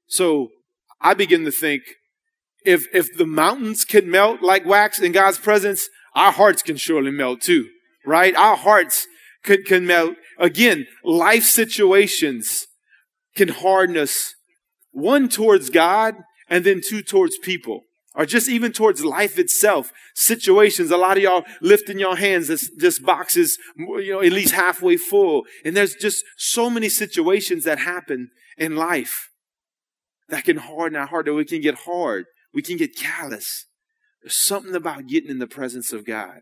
So 0.07 0.49
I 1.01 1.13
begin 1.13 1.45
to 1.45 1.51
think 1.51 1.83
if, 2.63 2.85
if 2.93 3.15
the 3.17 3.25
mountains 3.25 3.85
can 3.85 4.09
melt 4.09 4.41
like 4.41 4.65
wax 4.65 4.99
in 4.99 5.11
God's 5.11 5.37
presence, 5.37 5.89
our 6.13 6.31
hearts 6.31 6.61
can 6.61 6.77
surely 6.77 7.11
melt 7.11 7.41
too, 7.41 7.67
right? 8.05 8.35
Our 8.35 8.55
hearts 8.55 9.07
can, 9.45 9.63
can 9.63 9.85
melt. 9.85 10.15
Again, 10.37 10.87
life 11.03 11.43
situations 11.43 12.67
can 13.35 13.49
harden 13.49 13.97
us, 13.97 14.35
one 14.91 15.29
towards 15.29 15.69
God 15.69 16.15
and 16.49 16.63
then 16.63 16.81
two 16.81 17.01
towards 17.01 17.37
people. 17.37 17.81
Or 18.17 18.25
just 18.25 18.47
even 18.47 18.71
towards 18.71 19.03
life 19.03 19.37
itself, 19.37 19.91
situations. 20.13 20.89
A 20.89 20.95
lot 20.95 21.17
of 21.17 21.23
y'all 21.23 21.43
lifting 21.61 21.99
your 21.99 22.15
hands, 22.15 22.47
this, 22.47 22.71
this 22.77 22.97
box 22.97 23.35
is, 23.35 23.57
you 23.77 24.13
know, 24.13 24.21
at 24.21 24.31
least 24.31 24.53
halfway 24.53 24.95
full. 24.95 25.43
And 25.65 25.75
there's 25.75 25.95
just 25.95 26.23
so 26.37 26.69
many 26.69 26.87
situations 26.87 27.65
that 27.65 27.79
happen 27.79 28.29
in 28.57 28.77
life 28.77 29.31
that 30.29 30.45
can 30.45 30.57
harden 30.57 30.97
our 30.97 31.07
heart, 31.07 31.25
that 31.25 31.33
we 31.33 31.43
can 31.43 31.59
get 31.59 31.79
hard. 31.79 32.25
We 32.53 32.61
can 32.61 32.77
get 32.77 32.95
callous. 32.95 33.65
There's 34.23 34.37
something 34.37 34.73
about 34.73 35.07
getting 35.07 35.29
in 35.29 35.39
the 35.39 35.45
presence 35.45 35.91
of 35.91 36.05
God 36.05 36.41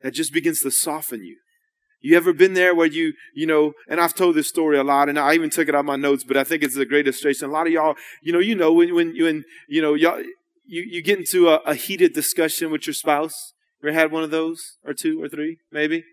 that 0.00 0.14
just 0.14 0.32
begins 0.32 0.60
to 0.60 0.70
soften 0.70 1.24
you. 1.24 1.38
You 2.02 2.16
ever 2.16 2.32
been 2.32 2.54
there 2.54 2.74
where 2.74 2.86
you, 2.86 3.14
you 3.34 3.46
know, 3.46 3.72
and 3.88 4.00
I've 4.00 4.14
told 4.14 4.34
this 4.34 4.48
story 4.48 4.76
a 4.76 4.84
lot 4.84 5.08
and 5.08 5.18
I 5.18 5.34
even 5.34 5.50
took 5.50 5.68
it 5.68 5.74
out 5.74 5.84
my 5.84 5.96
notes, 5.96 6.24
but 6.24 6.36
I 6.36 6.44
think 6.44 6.62
it's 6.62 6.76
a 6.76 6.84
great 6.84 7.06
illustration. 7.06 7.48
A 7.48 7.52
lot 7.52 7.66
of 7.66 7.72
y'all, 7.72 7.94
you 8.22 8.32
know, 8.32 8.40
you 8.40 8.56
know, 8.56 8.72
when, 8.72 8.94
when, 8.94 9.14
when, 9.18 9.44
you 9.68 9.80
know, 9.80 9.94
y'all, 9.94 10.20
you, 10.66 10.82
you 10.82 11.02
get 11.02 11.18
into 11.18 11.48
a, 11.48 11.56
a 11.64 11.74
heated 11.74 12.12
discussion 12.12 12.70
with 12.70 12.86
your 12.86 12.94
spouse. 12.94 13.52
Ever 13.82 13.92
had 13.92 14.12
one 14.12 14.22
of 14.22 14.30
those 14.30 14.78
or 14.84 14.94
two 14.94 15.22
or 15.22 15.28
three, 15.28 15.58
maybe? 15.70 16.04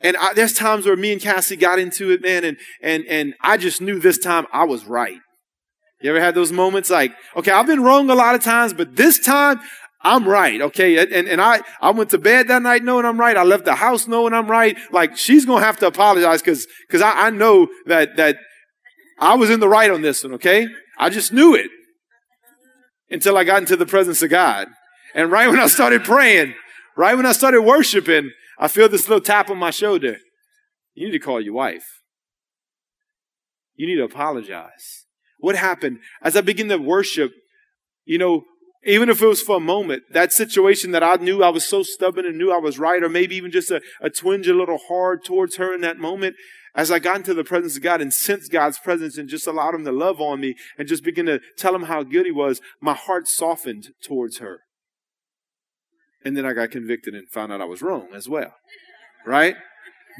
And 0.00 0.16
I, 0.16 0.32
there's 0.34 0.52
times 0.52 0.86
where 0.86 0.96
me 0.96 1.12
and 1.12 1.20
Cassie 1.20 1.56
got 1.56 1.78
into 1.78 2.10
it, 2.10 2.22
man, 2.22 2.44
and, 2.44 2.56
and, 2.82 3.04
and 3.06 3.34
I 3.40 3.56
just 3.56 3.80
knew 3.80 3.98
this 3.98 4.18
time 4.18 4.46
I 4.52 4.64
was 4.64 4.84
right. 4.86 5.18
You 6.00 6.10
ever 6.10 6.20
had 6.20 6.34
those 6.34 6.50
moments 6.50 6.90
like, 6.90 7.12
okay, 7.36 7.50
I've 7.50 7.66
been 7.66 7.82
wrong 7.82 8.08
a 8.08 8.14
lot 8.14 8.34
of 8.34 8.42
times, 8.42 8.72
but 8.72 8.96
this 8.96 9.18
time 9.18 9.60
I'm 10.02 10.26
right, 10.26 10.60
okay? 10.62 10.98
And, 10.98 11.28
and 11.28 11.40
I, 11.40 11.60
I 11.80 11.90
went 11.90 12.10
to 12.10 12.18
bed 12.18 12.48
that 12.48 12.62
night 12.62 12.82
knowing 12.82 13.04
I'm 13.04 13.20
right. 13.20 13.36
I 13.36 13.42
left 13.42 13.66
the 13.66 13.74
house 13.74 14.06
knowing 14.08 14.32
I'm 14.32 14.50
right. 14.50 14.76
Like, 14.90 15.16
she's 15.16 15.44
gonna 15.44 15.64
have 15.64 15.78
to 15.80 15.86
apologize 15.86 16.40
because, 16.40 16.66
because 16.86 17.02
I, 17.02 17.26
I 17.26 17.30
know 17.30 17.68
that, 17.86 18.16
that 18.16 18.36
I 19.18 19.34
was 19.34 19.50
in 19.50 19.60
the 19.60 19.68
right 19.68 19.90
on 19.90 20.00
this 20.00 20.24
one, 20.24 20.34
okay? 20.34 20.68
I 20.98 21.10
just 21.10 21.32
knew 21.32 21.54
it 21.54 21.70
until 23.10 23.36
I 23.36 23.44
got 23.44 23.60
into 23.60 23.76
the 23.76 23.86
presence 23.86 24.22
of 24.22 24.30
God. 24.30 24.68
And 25.14 25.30
right 25.30 25.48
when 25.48 25.60
I 25.60 25.66
started 25.66 26.04
praying, 26.04 26.54
right 26.96 27.14
when 27.14 27.26
I 27.26 27.32
started 27.32 27.62
worshiping, 27.62 28.30
I 28.58 28.68
feel 28.68 28.88
this 28.88 29.08
little 29.08 29.22
tap 29.22 29.50
on 29.50 29.58
my 29.58 29.70
shoulder. 29.70 30.16
You 30.94 31.06
need 31.06 31.12
to 31.12 31.18
call 31.18 31.40
your 31.40 31.54
wife. 31.54 32.02
You 33.74 33.86
need 33.86 33.96
to 33.96 34.04
apologize. 34.04 35.06
What 35.38 35.56
happened? 35.56 35.98
As 36.22 36.36
I 36.36 36.42
begin 36.42 36.68
to 36.68 36.76
worship, 36.76 37.32
you 38.04 38.18
know, 38.18 38.44
even 38.84 39.08
if 39.10 39.20
it 39.20 39.26
was 39.26 39.42
for 39.42 39.56
a 39.56 39.60
moment, 39.60 40.04
that 40.10 40.32
situation 40.32 40.92
that 40.92 41.02
I 41.02 41.16
knew 41.16 41.42
I 41.42 41.50
was 41.50 41.66
so 41.66 41.82
stubborn 41.82 42.24
and 42.24 42.38
knew 42.38 42.52
I 42.52 42.58
was 42.58 42.78
right, 42.78 43.02
or 43.02 43.08
maybe 43.08 43.36
even 43.36 43.50
just 43.50 43.70
a, 43.70 43.82
a 44.00 44.08
twinge 44.08 44.48
a 44.48 44.54
little 44.54 44.78
hard 44.88 45.24
towards 45.24 45.56
her 45.56 45.74
in 45.74 45.82
that 45.82 45.98
moment, 45.98 46.36
as 46.74 46.90
I 46.90 46.98
got 46.98 47.16
into 47.16 47.34
the 47.34 47.44
presence 47.44 47.76
of 47.76 47.82
God 47.82 48.00
and 48.00 48.12
sensed 48.12 48.50
God's 48.50 48.78
presence 48.78 49.18
and 49.18 49.28
just 49.28 49.46
allowed 49.46 49.74
him 49.74 49.84
to 49.84 49.92
love 49.92 50.20
on 50.20 50.40
me 50.40 50.54
and 50.78 50.88
just 50.88 51.04
begin 51.04 51.26
to 51.26 51.40
tell 51.58 51.74
him 51.74 51.84
how 51.84 52.02
good 52.02 52.26
he 52.26 52.32
was, 52.32 52.60
my 52.80 52.94
heart 52.94 53.28
softened 53.28 53.88
towards 54.02 54.38
her. 54.38 54.60
And 56.24 56.36
then 56.36 56.46
I 56.46 56.52
got 56.52 56.70
convicted 56.70 57.14
and 57.14 57.28
found 57.28 57.52
out 57.52 57.60
I 57.60 57.64
was 57.64 57.82
wrong 57.82 58.08
as 58.14 58.28
well. 58.28 58.54
Right? 59.26 59.56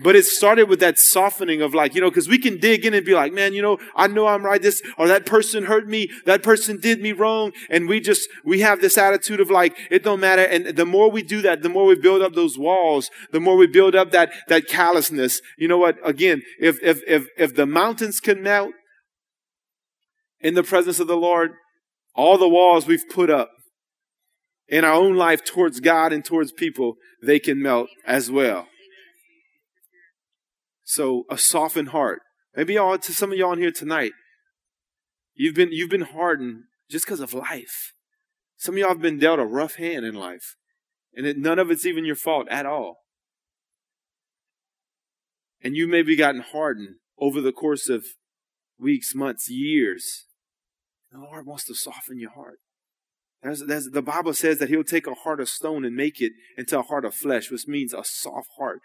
But 0.03 0.17
it 0.17 0.25
started 0.25 0.69
with 0.69 0.81
that 0.81 0.99
softening 0.99 1.63
of 1.63 1.75
like, 1.75 1.95
you 1.95 2.01
know, 2.01 2.11
because 2.11 2.29
we 2.29 2.39
can 2.39 2.59
dig 2.59 2.87
in 2.87 2.95
and 2.95 3.05
be 3.05 3.15
like, 3.15 3.33
man, 3.33 3.53
you 3.53 3.63
know, 3.63 3.79
I 3.95 4.07
know 4.07 4.27
I'm 4.27 4.45
right. 4.45 4.61
This 4.61 4.83
or 4.97 5.09
that 5.09 5.27
person 5.27 5.65
hurt 5.65 5.89
me. 5.89 6.11
That 6.27 6.43
person 6.43 6.79
did 6.81 7.01
me 7.01 7.13
wrong. 7.13 7.53
And 7.69 7.89
we 7.89 8.01
just, 8.01 8.29
we 8.45 8.61
have 8.61 8.81
this 8.81 8.97
attitude 8.97 9.41
of 9.41 9.51
like, 9.51 9.77
it 9.91 10.03
don't 10.03 10.21
matter. 10.21 10.43
And 10.43 10.77
the 10.77 10.87
more 10.87 11.11
we 11.11 11.23
do 11.23 11.43
that, 11.43 11.63
the 11.63 11.69
more 11.69 11.87
we 11.87 11.97
build 11.97 12.23
up 12.23 12.35
those 12.35 12.57
walls, 12.59 13.11
the 13.33 13.41
more 13.41 13.57
we 13.57 13.67
build 13.67 13.95
up 13.95 14.11
that, 14.13 14.33
that 14.49 14.69
callousness. 14.69 15.41
You 15.59 15.69
know 15.69 15.79
what? 15.79 15.97
Again, 16.05 16.43
if, 16.59 16.79
if, 16.83 17.01
if, 17.07 17.27
if 17.37 17.55
the 17.55 17.67
mountains 17.67 18.21
can 18.21 18.43
melt 18.43 18.73
in 20.41 20.55
the 20.55 20.63
presence 20.63 21.01
of 21.01 21.07
the 21.07 21.17
Lord, 21.17 21.53
all 22.15 22.39
the 22.39 22.49
walls 22.49 22.87
we've 22.87 23.09
put 23.09 23.31
up 23.31 23.51
in 24.69 24.85
our 24.85 24.95
own 24.95 25.17
life 25.17 25.45
towards 25.45 25.81
God 25.81 26.13
and 26.13 26.25
towards 26.25 26.53
people, 26.53 26.95
they 27.23 27.39
can 27.39 27.61
melt 27.61 27.89
as 28.07 28.31
well. 28.31 28.67
So 30.91 31.23
a 31.31 31.39
softened 31.39 31.91
heart. 31.91 32.23
Maybe 32.57 32.75
y'all, 32.75 32.99
to 32.99 33.13
some 33.13 33.31
of 33.31 33.39
y'all 33.39 33.53
in 33.53 33.61
here 33.61 33.71
tonight, 33.71 34.11
you've 35.37 35.55
been, 35.55 35.71
you've 35.71 35.89
been 35.89 36.01
hardened 36.01 36.65
just 36.91 37.05
because 37.05 37.21
of 37.21 37.33
life. 37.33 37.93
Some 38.57 38.75
of 38.75 38.79
y'all 38.79 38.89
have 38.89 39.01
been 39.01 39.21
dealt 39.21 39.39
a 39.39 39.45
rough 39.45 39.77
hand 39.77 40.05
in 40.05 40.17
life. 40.17 40.57
And 41.15 41.27
it, 41.27 41.39
none 41.39 41.61
of 41.61 41.71
it's 41.71 41.87
even 41.87 42.05
your 42.05 42.17
fault 42.17 42.49
at 42.51 42.67
all. 42.67 42.97
And 45.63 45.77
you 45.77 45.87
maybe 45.87 46.17
gotten 46.17 46.41
hardened 46.41 46.97
over 47.17 47.41
the 47.41 47.53
course 47.53 47.89
of 47.89 48.05
weeks, 48.77 49.15
months, 49.15 49.49
years. 49.49 50.25
The 51.13 51.21
Lord 51.21 51.47
wants 51.47 51.67
to 51.67 51.75
soften 51.77 52.19
your 52.19 52.33
heart. 52.33 52.59
There's, 53.45 53.65
there's, 53.65 53.91
the 53.91 54.03
Bible 54.03 54.35
says 54.35 54.59
that 54.59 54.71
He'll 54.71 54.83
take 54.83 55.07
a 55.07 55.15
heart 55.15 55.41
of 55.41 55.49
stone 55.49 55.85
and 55.85 55.95
make 55.95 56.21
it 56.21 56.33
into 56.59 56.77
a 56.77 56.83
heart 56.83 57.05
of 57.05 57.15
flesh, 57.15 57.49
which 57.49 57.69
means 57.69 57.95
a 57.95 58.03
soft 58.03 58.49
heart. 58.59 58.81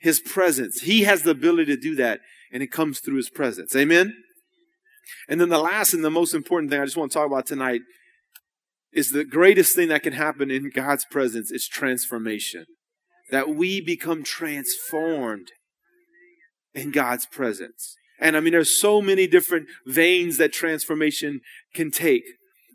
His 0.00 0.20
presence. 0.20 0.80
He 0.80 1.02
has 1.02 1.22
the 1.22 1.30
ability 1.30 1.74
to 1.74 1.80
do 1.80 1.94
that, 1.96 2.20
and 2.52 2.62
it 2.62 2.72
comes 2.72 3.00
through 3.00 3.16
His 3.16 3.30
presence. 3.30 3.76
Amen? 3.76 4.14
And 5.28 5.40
then 5.40 5.48
the 5.48 5.58
last 5.58 5.94
and 5.94 6.04
the 6.04 6.10
most 6.10 6.34
important 6.34 6.70
thing 6.70 6.80
I 6.80 6.84
just 6.84 6.96
want 6.96 7.12
to 7.12 7.18
talk 7.18 7.26
about 7.26 7.46
tonight 7.46 7.82
is 8.92 9.10
the 9.10 9.24
greatest 9.24 9.76
thing 9.76 9.88
that 9.88 10.02
can 10.02 10.12
happen 10.12 10.50
in 10.50 10.70
God's 10.70 11.04
presence 11.04 11.50
is 11.50 11.68
transformation. 11.68 12.64
That 13.30 13.50
we 13.50 13.80
become 13.80 14.24
transformed 14.24 15.48
in 16.74 16.90
God's 16.90 17.26
presence. 17.26 17.94
And 18.18 18.36
I 18.36 18.40
mean, 18.40 18.52
there's 18.52 18.80
so 18.80 19.00
many 19.00 19.26
different 19.26 19.68
veins 19.86 20.36
that 20.38 20.52
transformation 20.52 21.40
can 21.74 21.90
take. 21.90 22.24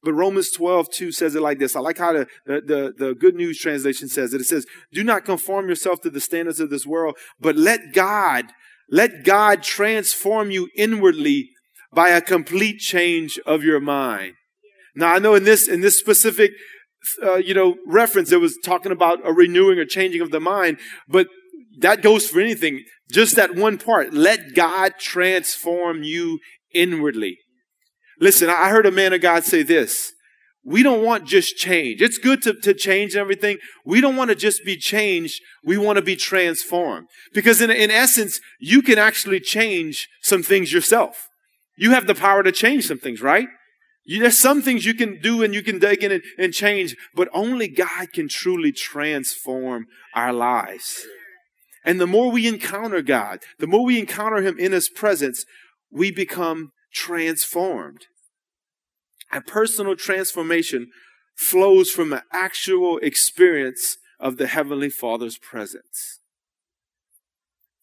But 0.05 0.13
Romans 0.13 0.51
12, 0.51 0.91
2 0.91 1.11
says 1.11 1.33
it 1.33 1.41
like 1.41 1.57
this. 1.57 1.75
I 1.75 1.79
like 1.79 1.97
how 1.97 2.13
the, 2.13 2.27
the, 2.45 2.93
the, 2.95 3.15
Good 3.15 3.33
News 3.33 3.57
translation 3.57 4.07
says 4.07 4.35
it. 4.35 4.41
It 4.41 4.45
says, 4.45 4.67
do 4.93 5.03
not 5.03 5.25
conform 5.25 5.67
yourself 5.67 5.99
to 6.01 6.11
the 6.11 6.21
standards 6.21 6.59
of 6.59 6.69
this 6.69 6.85
world, 6.85 7.17
but 7.39 7.55
let 7.55 7.91
God, 7.91 8.45
let 8.87 9.23
God 9.23 9.63
transform 9.63 10.51
you 10.51 10.69
inwardly 10.77 11.49
by 11.91 12.09
a 12.09 12.21
complete 12.21 12.77
change 12.77 13.39
of 13.47 13.63
your 13.63 13.79
mind. 13.79 14.35
Now 14.95 15.15
I 15.15 15.17
know 15.17 15.33
in 15.33 15.43
this, 15.43 15.67
in 15.67 15.81
this 15.81 15.97
specific, 15.97 16.51
uh, 17.23 17.37
you 17.37 17.55
know, 17.55 17.75
reference, 17.87 18.31
it 18.31 18.39
was 18.39 18.59
talking 18.63 18.91
about 18.91 19.19
a 19.25 19.33
renewing 19.33 19.79
or 19.79 19.85
changing 19.85 20.21
of 20.21 20.29
the 20.29 20.39
mind, 20.39 20.77
but 21.07 21.27
that 21.79 22.03
goes 22.03 22.27
for 22.27 22.39
anything. 22.39 22.83
Just 23.11 23.35
that 23.37 23.55
one 23.55 23.79
part. 23.79 24.13
Let 24.13 24.53
God 24.53 24.93
transform 24.99 26.03
you 26.03 26.39
inwardly. 26.75 27.39
Listen, 28.19 28.49
I 28.49 28.69
heard 28.69 28.85
a 28.85 28.91
man 28.91 29.13
of 29.13 29.21
God 29.21 29.43
say 29.43 29.63
this. 29.63 30.11
We 30.63 30.81
don't 30.81 31.03
want 31.03 31.27
just 31.27 31.57
change. 31.57 32.01
It's 32.01 32.17
good 32.17 32.41
to, 32.41 32.53
to 32.61 32.73
change 32.73 33.15
everything. 33.15 33.57
We 33.85 34.01
don't 34.01 34.15
want 34.15 34.29
to 34.29 34.35
just 34.35 34.65
be 34.65 34.77
changed. 34.77 35.39
We 35.63 35.77
want 35.77 35.97
to 35.97 36.01
be 36.01 36.15
transformed. 36.15 37.07
Because 37.33 37.61
in, 37.61 37.69
in 37.69 37.91
essence, 37.91 38.39
you 38.59 38.81
can 38.81 38.97
actually 38.97 39.39
change 39.39 40.07
some 40.23 40.41
things 40.41 40.73
yourself. 40.73 41.29
You 41.77 41.91
have 41.91 42.07
the 42.07 42.15
power 42.15 42.41
to 42.41 42.51
change 42.51 42.87
some 42.87 42.97
things, 42.97 43.21
right? 43.21 43.47
You, 44.05 44.21
there's 44.21 44.39
some 44.39 44.63
things 44.63 44.85
you 44.85 44.95
can 44.95 45.19
do 45.19 45.43
and 45.43 45.53
you 45.53 45.61
can 45.61 45.77
dig 45.77 46.03
in 46.03 46.11
and, 46.11 46.23
and 46.39 46.53
change, 46.53 46.95
but 47.13 47.29
only 47.31 47.67
God 47.67 48.11
can 48.11 48.27
truly 48.27 48.71
transform 48.71 49.85
our 50.15 50.33
lives. 50.33 51.05
And 51.83 52.01
the 52.01 52.07
more 52.07 52.31
we 52.31 52.47
encounter 52.47 53.03
God, 53.03 53.39
the 53.59 53.67
more 53.67 53.85
we 53.85 53.99
encounter 53.99 54.41
Him 54.41 54.57
in 54.57 54.71
His 54.71 54.89
presence, 54.89 55.45
we 55.91 56.11
become 56.11 56.71
transformed. 56.95 58.05
A 59.31 59.41
personal 59.41 59.95
transformation 59.95 60.87
flows 61.35 61.91
from 61.91 62.13
an 62.13 62.21
actual 62.31 62.97
experience 62.99 63.97
of 64.19 64.37
the 64.37 64.47
Heavenly 64.47 64.89
Father's 64.89 65.37
presence. 65.37 66.21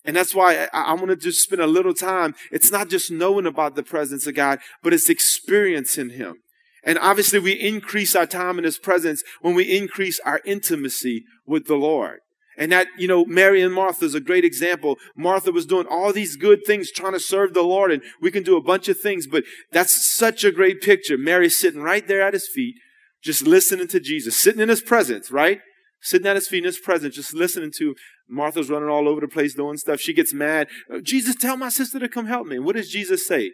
And 0.04 0.16
that's 0.16 0.34
why 0.34 0.68
I, 0.72 0.82
I 0.82 0.94
want 0.94 1.08
to 1.08 1.16
just 1.16 1.42
spend 1.42 1.60
a 1.60 1.66
little 1.66 1.94
time. 1.94 2.34
It's 2.50 2.72
not 2.72 2.88
just 2.88 3.10
knowing 3.10 3.46
about 3.46 3.76
the 3.76 3.82
presence 3.82 4.26
of 4.26 4.34
God, 4.34 4.58
but 4.82 4.92
it's 4.92 5.10
experiencing 5.10 6.10
Him. 6.10 6.36
And 6.82 6.98
obviously 6.98 7.38
we 7.38 7.52
increase 7.52 8.16
our 8.16 8.26
time 8.26 8.58
in 8.58 8.64
His 8.64 8.78
presence 8.78 9.22
when 9.42 9.54
we 9.54 9.76
increase 9.76 10.18
our 10.20 10.40
intimacy 10.44 11.24
with 11.46 11.66
the 11.66 11.76
Lord. 11.76 12.20
And 12.58 12.70
that, 12.72 12.86
you 12.98 13.08
know, 13.08 13.24
Mary 13.24 13.62
and 13.62 13.72
Martha 13.72 14.04
is 14.04 14.14
a 14.14 14.20
great 14.20 14.44
example. 14.44 14.98
Martha 15.16 15.52
was 15.52 15.66
doing 15.66 15.86
all 15.86 16.12
these 16.12 16.36
good 16.36 16.60
things, 16.66 16.90
trying 16.90 17.12
to 17.12 17.20
serve 17.20 17.54
the 17.54 17.62
Lord, 17.62 17.90
and 17.90 18.02
we 18.20 18.30
can 18.30 18.42
do 18.42 18.56
a 18.56 18.62
bunch 18.62 18.88
of 18.88 18.98
things, 18.98 19.26
but 19.26 19.44
that's 19.70 20.14
such 20.14 20.44
a 20.44 20.52
great 20.52 20.80
picture. 20.82 21.16
Mary 21.16 21.48
sitting 21.48 21.82
right 21.82 22.06
there 22.06 22.22
at 22.22 22.34
his 22.34 22.48
feet, 22.48 22.74
just 23.22 23.46
listening 23.46 23.88
to 23.88 24.00
Jesus, 24.00 24.36
sitting 24.36 24.60
in 24.60 24.68
his 24.68 24.82
presence, 24.82 25.30
right? 25.30 25.60
Sitting 26.02 26.26
at 26.26 26.36
his 26.36 26.48
feet 26.48 26.58
in 26.58 26.64
his 26.64 26.80
presence, 26.80 27.14
just 27.14 27.32
listening 27.32 27.72
to 27.78 27.94
Martha's 28.28 28.68
running 28.68 28.88
all 28.88 29.08
over 29.08 29.20
the 29.20 29.28
place 29.28 29.54
doing 29.54 29.76
stuff. 29.76 30.00
She 30.00 30.12
gets 30.12 30.34
mad. 30.34 30.68
Uh, 30.92 30.98
Jesus, 31.02 31.36
tell 31.36 31.56
my 31.56 31.68
sister 31.68 31.98
to 31.98 32.08
come 32.08 32.26
help 32.26 32.46
me. 32.46 32.58
What 32.58 32.76
does 32.76 32.90
Jesus 32.90 33.26
say? 33.26 33.52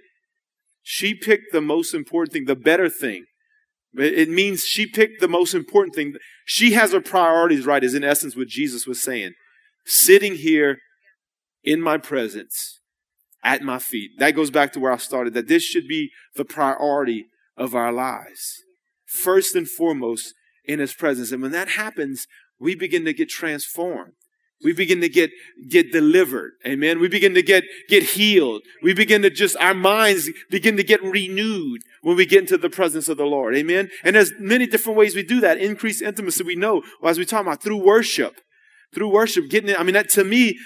She 0.82 1.14
picked 1.14 1.52
the 1.52 1.60
most 1.60 1.92
important 1.92 2.32
thing, 2.32 2.46
the 2.46 2.56
better 2.56 2.88
thing. 2.88 3.26
It 3.98 4.28
means 4.28 4.64
she 4.64 4.86
picked 4.86 5.20
the 5.20 5.28
most 5.28 5.54
important 5.54 5.94
thing. 5.94 6.14
She 6.44 6.72
has 6.72 6.92
her 6.92 7.00
priorities 7.00 7.66
right, 7.66 7.82
is 7.82 7.94
in 7.94 8.04
essence 8.04 8.36
what 8.36 8.48
Jesus 8.48 8.86
was 8.86 9.02
saying. 9.02 9.32
Sitting 9.84 10.34
here 10.34 10.78
in 11.64 11.80
my 11.80 11.98
presence, 11.98 12.80
at 13.42 13.62
my 13.62 13.78
feet. 13.78 14.12
That 14.18 14.34
goes 14.34 14.50
back 14.50 14.72
to 14.72 14.80
where 14.80 14.92
I 14.92 14.96
started, 14.96 15.34
that 15.34 15.48
this 15.48 15.62
should 15.62 15.88
be 15.88 16.10
the 16.34 16.44
priority 16.44 17.26
of 17.56 17.74
our 17.74 17.92
lives. 17.92 18.62
First 19.06 19.54
and 19.54 19.68
foremost, 19.68 20.34
in 20.64 20.78
His 20.78 20.92
presence. 20.92 21.32
And 21.32 21.42
when 21.42 21.52
that 21.52 21.70
happens, 21.70 22.26
we 22.60 22.74
begin 22.74 23.04
to 23.06 23.12
get 23.12 23.30
transformed. 23.30 24.12
We 24.62 24.72
begin 24.72 25.00
to 25.02 25.08
get, 25.08 25.30
get 25.68 25.92
delivered. 25.92 26.52
Amen. 26.66 26.98
We 26.98 27.08
begin 27.08 27.34
to 27.34 27.42
get, 27.42 27.64
get 27.88 28.02
healed. 28.02 28.62
We 28.82 28.92
begin 28.92 29.22
to 29.22 29.30
just, 29.30 29.56
our 29.58 29.74
minds 29.74 30.28
begin 30.50 30.76
to 30.76 30.82
get 30.82 31.02
renewed 31.02 31.82
when 32.02 32.16
we 32.16 32.26
get 32.26 32.40
into 32.40 32.58
the 32.58 32.70
presence 32.70 33.08
of 33.08 33.18
the 33.18 33.24
Lord. 33.24 33.56
Amen. 33.56 33.88
And 34.02 34.16
there's 34.16 34.32
many 34.40 34.66
different 34.66 34.98
ways 34.98 35.14
we 35.14 35.22
do 35.22 35.40
that. 35.40 35.58
Increase 35.58 36.02
intimacy. 36.02 36.42
We 36.42 36.56
know, 36.56 36.82
as 37.04 37.18
we 37.18 37.24
talk 37.24 37.42
about, 37.42 37.62
through 37.62 37.84
worship. 37.84 38.40
Through 38.94 39.12
worship, 39.12 39.48
getting 39.48 39.70
it. 39.70 39.78
I 39.78 39.82
mean, 39.82 39.94
that 39.94 40.08
to 40.10 40.24
me, 40.24 40.58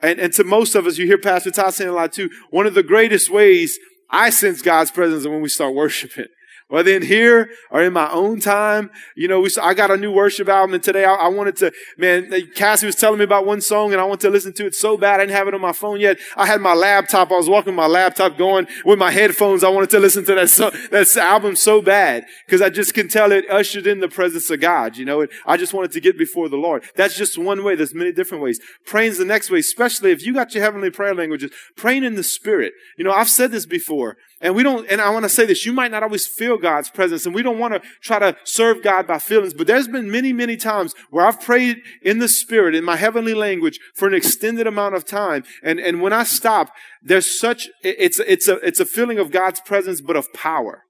and, 0.00 0.20
and 0.20 0.32
to 0.34 0.44
most 0.44 0.74
of 0.74 0.86
us, 0.86 0.98
you 0.98 1.06
hear 1.06 1.18
Pastor 1.18 1.50
Todd 1.50 1.74
saying 1.74 1.90
a 1.90 1.94
lot 1.94 2.12
too, 2.12 2.30
one 2.50 2.66
of 2.66 2.74
the 2.74 2.82
greatest 2.82 3.30
ways 3.30 3.78
I 4.10 4.30
sense 4.30 4.62
God's 4.62 4.90
presence 4.90 5.22
is 5.22 5.28
when 5.28 5.40
we 5.40 5.48
start 5.48 5.74
worshiping 5.74 6.26
whether 6.70 6.92
in 6.92 7.02
here 7.02 7.50
or 7.70 7.82
in 7.82 7.92
my 7.92 8.10
own 8.10 8.40
time. 8.40 8.90
You 9.16 9.28
know, 9.28 9.40
we, 9.40 9.50
I 9.60 9.74
got 9.74 9.90
a 9.90 9.96
new 9.96 10.12
worship 10.12 10.48
album 10.48 10.74
and 10.74 10.82
today 10.82 11.04
I, 11.04 11.14
I, 11.14 11.28
wanted 11.28 11.56
to, 11.56 11.72
man, 11.98 12.32
Cassie 12.54 12.86
was 12.86 12.94
telling 12.94 13.18
me 13.18 13.24
about 13.24 13.44
one 13.44 13.60
song 13.60 13.92
and 13.92 14.00
I 14.00 14.04
wanted 14.04 14.20
to 14.20 14.30
listen 14.30 14.52
to 14.54 14.66
it 14.66 14.74
so 14.74 14.96
bad. 14.96 15.20
I 15.20 15.24
didn't 15.24 15.36
have 15.36 15.48
it 15.48 15.54
on 15.54 15.60
my 15.60 15.72
phone 15.72 16.00
yet. 16.00 16.18
I 16.36 16.46
had 16.46 16.60
my 16.60 16.72
laptop. 16.72 17.32
I 17.32 17.36
was 17.36 17.48
walking 17.48 17.74
my 17.74 17.88
laptop 17.88 18.38
going 18.38 18.68
with 18.84 18.98
my 18.98 19.10
headphones. 19.10 19.64
I 19.64 19.68
wanted 19.68 19.90
to 19.90 19.98
listen 19.98 20.24
to 20.26 20.34
that, 20.36 20.48
so, 20.48 20.70
that 20.90 21.16
album 21.16 21.56
so 21.56 21.82
bad 21.82 22.24
because 22.46 22.62
I 22.62 22.70
just 22.70 22.94
can 22.94 23.08
tell 23.08 23.32
it 23.32 23.50
ushered 23.50 23.88
in 23.88 23.98
the 23.98 24.08
presence 24.08 24.48
of 24.48 24.60
God. 24.60 24.96
You 24.96 25.04
know, 25.04 25.22
it, 25.22 25.30
I 25.44 25.56
just 25.56 25.74
wanted 25.74 25.90
to 25.92 26.00
get 26.00 26.16
before 26.16 26.48
the 26.48 26.56
Lord. 26.56 26.84
That's 26.94 27.16
just 27.16 27.36
one 27.36 27.64
way. 27.64 27.74
There's 27.74 27.94
many 27.94 28.12
different 28.12 28.44
ways. 28.44 28.60
Praying's 28.86 29.18
the 29.18 29.24
next 29.24 29.50
way, 29.50 29.58
especially 29.58 30.12
if 30.12 30.24
you 30.24 30.32
got 30.32 30.54
your 30.54 30.62
heavenly 30.62 30.90
prayer 30.90 31.14
languages, 31.14 31.50
praying 31.76 32.04
in 32.04 32.14
the 32.14 32.22
spirit. 32.22 32.74
You 32.96 33.04
know, 33.04 33.12
I've 33.12 33.28
said 33.28 33.50
this 33.50 33.66
before. 33.66 34.16
And 34.40 34.54
we 34.54 34.62
don't, 34.62 34.88
and 34.90 35.00
I 35.00 35.10
want 35.10 35.24
to 35.24 35.28
say 35.28 35.44
this, 35.44 35.66
you 35.66 35.72
might 35.72 35.90
not 35.90 36.02
always 36.02 36.26
feel 36.26 36.56
God's 36.56 36.88
presence, 36.88 37.26
and 37.26 37.34
we 37.34 37.42
don't 37.42 37.58
want 37.58 37.74
to 37.74 37.82
try 38.00 38.18
to 38.18 38.36
serve 38.44 38.82
God 38.82 39.06
by 39.06 39.18
feelings, 39.18 39.52
but 39.52 39.66
there's 39.66 39.88
been 39.88 40.10
many, 40.10 40.32
many 40.32 40.56
times 40.56 40.94
where 41.10 41.26
I've 41.26 41.40
prayed 41.40 41.82
in 42.02 42.20
the 42.20 42.28
Spirit, 42.28 42.74
in 42.74 42.82
my 42.82 42.96
heavenly 42.96 43.34
language, 43.34 43.78
for 43.94 44.08
an 44.08 44.14
extended 44.14 44.66
amount 44.66 44.94
of 44.94 45.04
time. 45.04 45.44
And, 45.62 45.78
and 45.78 46.00
when 46.00 46.14
I 46.14 46.24
stop, 46.24 46.72
there's 47.02 47.38
such, 47.38 47.68
it's, 47.82 48.18
it's 48.20 48.48
a, 48.48 48.54
it's 48.66 48.80
a 48.80 48.86
feeling 48.86 49.18
of 49.18 49.30
God's 49.30 49.60
presence, 49.60 50.00
but 50.00 50.16
of 50.16 50.32
power. 50.32 50.84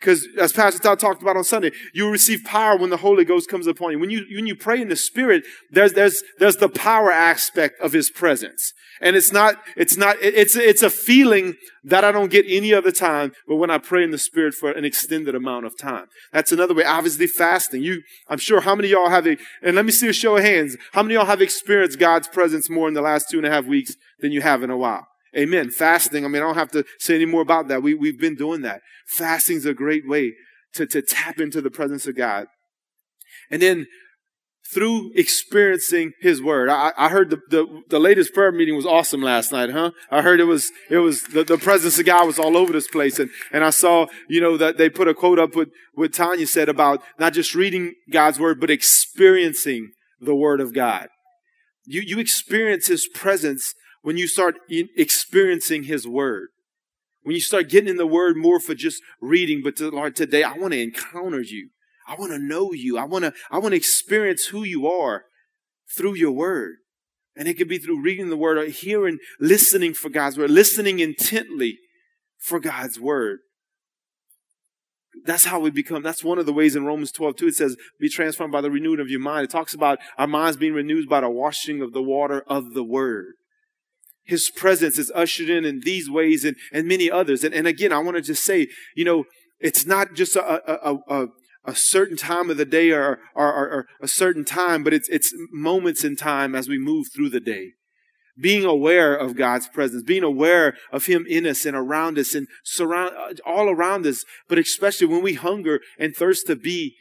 Because 0.00 0.26
as 0.40 0.52
Pastor 0.52 0.80
Todd 0.80 0.98
talked 0.98 1.20
about 1.20 1.36
on 1.36 1.44
Sunday, 1.44 1.72
you 1.92 2.10
receive 2.10 2.42
power 2.42 2.76
when 2.76 2.88
the 2.88 2.96
Holy 2.96 3.22
Ghost 3.24 3.50
comes 3.50 3.66
upon 3.66 3.92
you. 3.92 3.98
When 3.98 4.08
you, 4.08 4.24
when 4.34 4.46
you 4.46 4.56
pray 4.56 4.80
in 4.80 4.88
the 4.88 4.96
Spirit, 4.96 5.44
there's, 5.70 5.92
there's, 5.92 6.22
there's 6.38 6.56
the 6.56 6.70
power 6.70 7.12
aspect 7.12 7.78
of 7.80 7.92
His 7.92 8.10
presence. 8.10 8.72
And 9.02 9.14
it's 9.14 9.30
not, 9.30 9.56
it's 9.76 9.98
not, 9.98 10.16
it's, 10.22 10.56
it's 10.56 10.82
a 10.82 10.88
feeling 10.88 11.56
that 11.84 12.02
I 12.02 12.12
don't 12.12 12.30
get 12.30 12.46
any 12.48 12.72
other 12.72 12.90
time, 12.90 13.32
but 13.46 13.56
when 13.56 13.70
I 13.70 13.76
pray 13.76 14.02
in 14.02 14.10
the 14.10 14.18
Spirit 14.18 14.54
for 14.54 14.70
an 14.70 14.86
extended 14.86 15.34
amount 15.34 15.66
of 15.66 15.76
time. 15.76 16.06
That's 16.32 16.50
another 16.50 16.74
way. 16.74 16.84
Obviously 16.84 17.26
fasting. 17.26 17.82
You, 17.82 18.02
I'm 18.28 18.38
sure 18.38 18.62
how 18.62 18.74
many 18.74 18.88
of 18.88 18.92
y'all 18.92 19.10
have, 19.10 19.26
a, 19.26 19.36
and 19.62 19.76
let 19.76 19.84
me 19.84 19.92
see 19.92 20.08
a 20.08 20.14
show 20.14 20.36
of 20.38 20.44
hands. 20.44 20.78
How 20.92 21.02
many 21.02 21.14
of 21.14 21.20
y'all 21.20 21.26
have 21.26 21.42
experienced 21.42 21.98
God's 21.98 22.28
presence 22.28 22.70
more 22.70 22.88
in 22.88 22.94
the 22.94 23.02
last 23.02 23.28
two 23.30 23.36
and 23.36 23.46
a 23.46 23.50
half 23.50 23.66
weeks 23.66 23.96
than 24.20 24.32
you 24.32 24.40
have 24.40 24.62
in 24.62 24.70
a 24.70 24.78
while? 24.78 25.06
Amen. 25.36 25.70
Fasting. 25.70 26.24
I 26.24 26.28
mean, 26.28 26.42
I 26.42 26.46
don't 26.46 26.56
have 26.56 26.72
to 26.72 26.84
say 26.98 27.14
any 27.14 27.26
more 27.26 27.42
about 27.42 27.68
that. 27.68 27.82
We, 27.82 27.94
we've 27.94 28.18
been 28.18 28.34
doing 28.34 28.62
that. 28.62 28.80
Fasting 29.06 29.56
is 29.56 29.66
a 29.66 29.74
great 29.74 30.08
way 30.08 30.34
to, 30.74 30.86
to 30.86 31.02
tap 31.02 31.38
into 31.40 31.60
the 31.60 31.70
presence 31.70 32.06
of 32.06 32.16
God. 32.16 32.46
And 33.50 33.60
then 33.62 33.86
through 34.72 35.10
experiencing 35.14 36.12
his 36.20 36.40
word. 36.40 36.68
I, 36.68 36.92
I 36.96 37.08
heard 37.08 37.30
the, 37.30 37.38
the, 37.48 37.82
the, 37.88 37.98
latest 37.98 38.32
prayer 38.32 38.52
meeting 38.52 38.76
was 38.76 38.86
awesome 38.86 39.20
last 39.20 39.50
night, 39.50 39.70
huh? 39.70 39.90
I 40.10 40.22
heard 40.22 40.38
it 40.38 40.44
was, 40.44 40.70
it 40.88 40.98
was, 40.98 41.24
the, 41.24 41.42
the 41.42 41.58
presence 41.58 41.98
of 41.98 42.06
God 42.06 42.26
was 42.26 42.38
all 42.38 42.56
over 42.56 42.72
this 42.72 42.86
place. 42.86 43.18
And, 43.18 43.30
and 43.52 43.64
I 43.64 43.70
saw, 43.70 44.06
you 44.28 44.40
know, 44.40 44.56
that 44.56 44.78
they 44.78 44.88
put 44.88 45.08
a 45.08 45.14
quote 45.14 45.38
up 45.38 45.56
with, 45.56 45.70
what 45.94 46.12
Tanya 46.14 46.46
said 46.46 46.68
about 46.68 47.02
not 47.18 47.32
just 47.32 47.54
reading 47.54 47.94
God's 48.12 48.38
word, 48.38 48.60
but 48.60 48.70
experiencing 48.70 49.90
the 50.20 50.34
word 50.34 50.60
of 50.60 50.72
God. 50.72 51.08
You, 51.84 52.02
you 52.02 52.18
experience 52.20 52.86
his 52.86 53.08
presence 53.08 53.74
when 54.02 54.16
you 54.16 54.26
start 54.26 54.56
experiencing 54.68 55.84
His 55.84 56.06
Word. 56.06 56.48
When 57.22 57.34
you 57.34 57.40
start 57.40 57.68
getting 57.68 57.90
in 57.90 57.96
the 57.96 58.06
Word 58.06 58.36
more 58.36 58.60
for 58.60 58.74
just 58.74 59.02
reading, 59.20 59.60
but 59.62 59.76
to, 59.76 59.90
Lord, 59.90 60.16
today 60.16 60.42
I 60.42 60.54
want 60.54 60.72
to 60.72 60.80
encounter 60.80 61.42
you. 61.42 61.70
I 62.08 62.14
want 62.14 62.32
to 62.32 62.38
know 62.38 62.72
you. 62.72 62.98
I 62.98 63.04
want 63.04 63.24
to, 63.24 63.32
I 63.50 63.58
want 63.58 63.72
to 63.72 63.76
experience 63.76 64.46
who 64.46 64.64
you 64.64 64.88
are 64.88 65.24
through 65.96 66.14
your 66.14 66.32
Word. 66.32 66.76
And 67.36 67.46
it 67.46 67.54
could 67.54 67.68
be 67.68 67.78
through 67.78 68.02
reading 68.02 68.30
the 68.30 68.36
Word 68.36 68.58
or 68.58 68.66
hearing, 68.66 69.18
listening 69.38 69.94
for 69.94 70.08
God's 70.08 70.38
Word, 70.38 70.50
listening 70.50 70.98
intently 70.98 71.78
for 72.38 72.58
God's 72.58 72.98
Word. 72.98 73.40
That's 75.24 75.44
how 75.44 75.60
we 75.60 75.70
become. 75.70 76.02
That's 76.02 76.24
one 76.24 76.38
of 76.38 76.46
the 76.46 76.52
ways 76.52 76.74
in 76.74 76.86
Romans 76.86 77.12
12, 77.12 77.36
too. 77.36 77.46
It 77.48 77.54
says, 77.54 77.76
be 78.00 78.08
transformed 78.08 78.52
by 78.52 78.62
the 78.62 78.70
renewing 78.70 79.00
of 79.00 79.10
your 79.10 79.20
mind. 79.20 79.44
It 79.44 79.50
talks 79.50 79.74
about 79.74 79.98
our 80.16 80.26
minds 80.26 80.56
being 80.56 80.72
renewed 80.72 81.08
by 81.08 81.20
the 81.20 81.28
washing 81.28 81.82
of 81.82 81.92
the 81.92 82.02
water 82.02 82.42
of 82.46 82.72
the 82.72 82.84
Word. 82.84 83.34
His 84.24 84.50
presence 84.50 84.98
is 84.98 85.10
ushered 85.14 85.48
in 85.50 85.64
in 85.64 85.80
these 85.80 86.10
ways 86.10 86.44
and, 86.44 86.56
and 86.72 86.86
many 86.86 87.10
others. 87.10 87.42
And, 87.42 87.54
and 87.54 87.66
again, 87.66 87.92
I 87.92 87.98
want 87.98 88.16
to 88.16 88.22
just 88.22 88.44
say, 88.44 88.68
you 88.94 89.04
know, 89.04 89.24
it's 89.58 89.86
not 89.86 90.14
just 90.14 90.36
a, 90.36 90.88
a, 90.88 90.98
a, 91.08 91.26
a 91.64 91.74
certain 91.74 92.16
time 92.16 92.50
of 92.50 92.56
the 92.56 92.64
day 92.64 92.90
or, 92.90 93.18
or, 93.34 93.46
or, 93.46 93.86
a 94.00 94.08
certain 94.08 94.44
time, 94.44 94.82
but 94.82 94.94
it's, 94.94 95.08
it's 95.08 95.32
moments 95.52 96.04
in 96.04 96.16
time 96.16 96.54
as 96.54 96.68
we 96.68 96.78
move 96.78 97.06
through 97.14 97.28
the 97.28 97.40
day. 97.40 97.72
Being 98.40 98.64
aware 98.64 99.14
of 99.14 99.36
God's 99.36 99.68
presence, 99.68 100.02
being 100.02 100.22
aware 100.22 100.74
of 100.90 101.06
Him 101.06 101.26
in 101.28 101.46
us 101.46 101.66
and 101.66 101.76
around 101.76 102.18
us 102.18 102.34
and 102.34 102.46
surround, 102.64 103.12
uh, 103.16 103.34
all 103.44 103.68
around 103.68 104.06
us, 104.06 104.24
but 104.48 104.58
especially 104.58 105.08
when 105.08 105.22
we 105.22 105.34
hunger 105.34 105.80
and 105.98 106.16
thirst 106.16 106.46
to 106.46 106.56
be 106.56 106.96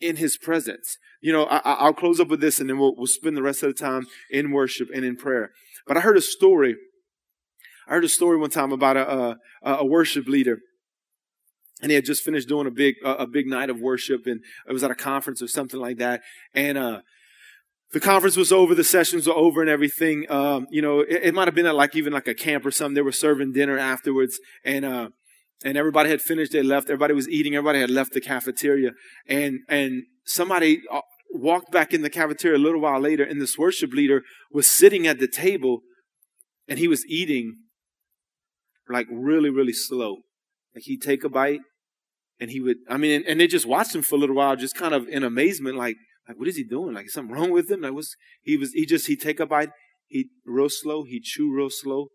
in 0.00 0.16
His 0.16 0.38
presence. 0.38 0.96
You 1.20 1.32
know, 1.32 1.44
I, 1.44 1.84
will 1.84 1.94
close 1.94 2.20
up 2.20 2.28
with 2.28 2.40
this 2.40 2.60
and 2.60 2.70
then 2.70 2.78
we'll, 2.78 2.94
we'll 2.96 3.06
spend 3.06 3.36
the 3.36 3.42
rest 3.42 3.62
of 3.62 3.68
the 3.68 3.80
time 3.80 4.06
in 4.30 4.52
worship 4.52 4.88
and 4.94 5.04
in 5.04 5.16
prayer. 5.16 5.50
But 5.88 5.96
I 5.96 6.00
heard 6.00 6.18
a 6.18 6.22
story. 6.22 6.76
I 7.88 7.94
heard 7.94 8.04
a 8.04 8.08
story 8.08 8.36
one 8.36 8.50
time 8.50 8.70
about 8.70 8.96
a, 8.98 9.36
a, 9.62 9.74
a 9.78 9.84
worship 9.84 10.28
leader. 10.28 10.58
And 11.80 11.90
he 11.90 11.94
had 11.94 12.04
just 12.04 12.22
finished 12.22 12.48
doing 12.48 12.66
a 12.66 12.70
big, 12.70 12.96
a, 13.04 13.26
big 13.26 13.46
night 13.46 13.70
of 13.70 13.80
worship 13.80 14.26
and 14.26 14.40
it 14.68 14.72
was 14.72 14.82
at 14.82 14.90
a 14.90 14.96
conference 14.96 15.40
or 15.40 15.48
something 15.48 15.80
like 15.80 15.98
that. 15.98 16.20
And, 16.52 16.76
uh, 16.76 17.00
the 17.92 18.00
conference 18.00 18.36
was 18.36 18.52
over, 18.52 18.74
the 18.74 18.84
sessions 18.84 19.26
were 19.26 19.32
over 19.32 19.62
and 19.62 19.70
everything. 19.70 20.30
Um, 20.30 20.66
you 20.70 20.82
know, 20.82 21.00
it, 21.00 21.20
it 21.22 21.34
might 21.34 21.48
have 21.48 21.54
been 21.54 21.64
at 21.64 21.74
like 21.74 21.96
even 21.96 22.12
like 22.12 22.28
a 22.28 22.34
camp 22.34 22.66
or 22.66 22.70
something. 22.70 22.94
They 22.94 23.00
were 23.00 23.12
serving 23.12 23.52
dinner 23.52 23.78
afterwards 23.78 24.38
and, 24.62 24.84
uh, 24.84 25.08
and 25.64 25.78
everybody 25.78 26.10
had 26.10 26.20
finished. 26.20 26.52
They 26.52 26.62
left. 26.62 26.90
Everybody 26.90 27.14
was 27.14 27.28
eating. 27.28 27.54
Everybody 27.54 27.80
had 27.80 27.90
left 27.90 28.12
the 28.12 28.20
cafeteria 28.20 28.90
and, 29.26 29.60
and 29.68 30.02
somebody 30.26 30.82
uh, 30.92 31.00
walked 31.30 31.70
back 31.70 31.92
in 31.92 32.02
the 32.02 32.10
cafeteria 32.10 32.56
a 32.56 32.58
little 32.58 32.80
while 32.80 33.00
later 33.00 33.24
and 33.24 33.40
this 33.40 33.58
worship 33.58 33.92
leader 33.92 34.22
was 34.50 34.68
sitting 34.68 35.06
at 35.06 35.18
the 35.18 35.28
table 35.28 35.80
and 36.66 36.78
he 36.78 36.88
was 36.88 37.04
eating 37.06 37.56
like 38.88 39.06
really, 39.10 39.50
really 39.50 39.72
slow. 39.72 40.18
Like 40.74 40.84
he'd 40.84 41.02
take 41.02 41.24
a 41.24 41.28
bite 41.28 41.60
and 42.40 42.50
he 42.50 42.60
would, 42.60 42.78
I 42.88 42.96
mean, 42.96 43.12
and, 43.12 43.26
and 43.26 43.40
they 43.40 43.46
just 43.46 43.66
watched 43.66 43.94
him 43.94 44.02
for 44.02 44.14
a 44.14 44.18
little 44.18 44.36
while, 44.36 44.56
just 44.56 44.74
kind 44.74 44.94
of 44.94 45.08
in 45.08 45.22
amazement, 45.22 45.76
like, 45.76 45.96
like, 46.28 46.38
what 46.38 46.48
is 46.48 46.56
he 46.56 46.64
doing? 46.64 46.94
Like, 46.94 47.06
is 47.06 47.14
something 47.14 47.34
wrong 47.34 47.50
with 47.50 47.70
him? 47.70 47.80
Like, 47.80 47.94
was 47.94 48.14
he 48.42 48.56
was 48.56 48.72
he 48.72 48.84
just 48.84 49.06
he'd 49.06 49.20
take 49.20 49.40
a 49.40 49.46
bite, 49.46 49.70
he'd 50.08 50.28
real 50.44 50.68
slow, 50.68 51.04
he'd 51.04 51.22
chew 51.22 51.52
real 51.52 51.70
slow. 51.70 52.08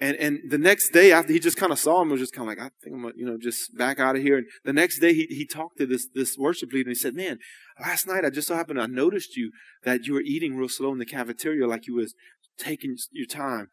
And 0.00 0.16
and 0.16 0.40
the 0.48 0.58
next 0.58 0.90
day 0.90 1.12
after 1.12 1.32
he 1.32 1.38
just 1.38 1.58
kind 1.58 1.72
of 1.72 1.78
saw 1.78 2.00
him, 2.00 2.08
was 2.08 2.20
just 2.20 2.32
kind 2.32 2.50
of 2.50 2.56
like, 2.56 2.64
I 2.64 2.70
think 2.82 2.96
I'm 2.96 3.02
gonna, 3.02 3.14
you 3.16 3.26
know, 3.26 3.36
just 3.38 3.76
back 3.76 4.00
out 4.00 4.16
of 4.16 4.22
here. 4.22 4.38
And 4.38 4.46
the 4.64 4.72
next 4.72 4.98
day 4.98 5.12
he 5.12 5.26
he 5.28 5.46
talked 5.46 5.76
to 5.78 5.86
this 5.86 6.08
this 6.14 6.36
worship 6.38 6.72
leader 6.72 6.88
and 6.88 6.96
he 6.96 7.00
said, 7.00 7.14
Man, 7.14 7.38
last 7.78 8.06
night 8.06 8.24
I 8.24 8.30
just 8.30 8.48
so 8.48 8.54
happened 8.54 8.80
I 8.80 8.86
noticed 8.86 9.36
you 9.36 9.50
that 9.84 10.06
you 10.06 10.14
were 10.14 10.22
eating 10.22 10.56
real 10.56 10.70
slow 10.70 10.92
in 10.92 10.98
the 10.98 11.06
cafeteria, 11.06 11.66
like 11.66 11.86
you 11.86 11.94
was 11.94 12.14
taking 12.58 12.96
your 13.12 13.26
time. 13.26 13.68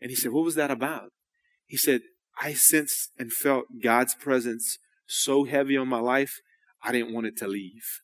And 0.00 0.10
he 0.10 0.16
said, 0.16 0.32
What 0.32 0.44
was 0.44 0.54
that 0.54 0.70
about? 0.70 1.10
He 1.66 1.76
said, 1.76 2.00
I 2.40 2.54
sensed 2.54 3.10
and 3.18 3.32
felt 3.32 3.66
God's 3.82 4.14
presence 4.14 4.78
so 5.06 5.44
heavy 5.44 5.76
on 5.76 5.88
my 5.88 6.00
life, 6.00 6.40
I 6.82 6.92
didn't 6.92 7.14
want 7.14 7.26
it 7.26 7.36
to 7.38 7.48
leave. 7.48 8.00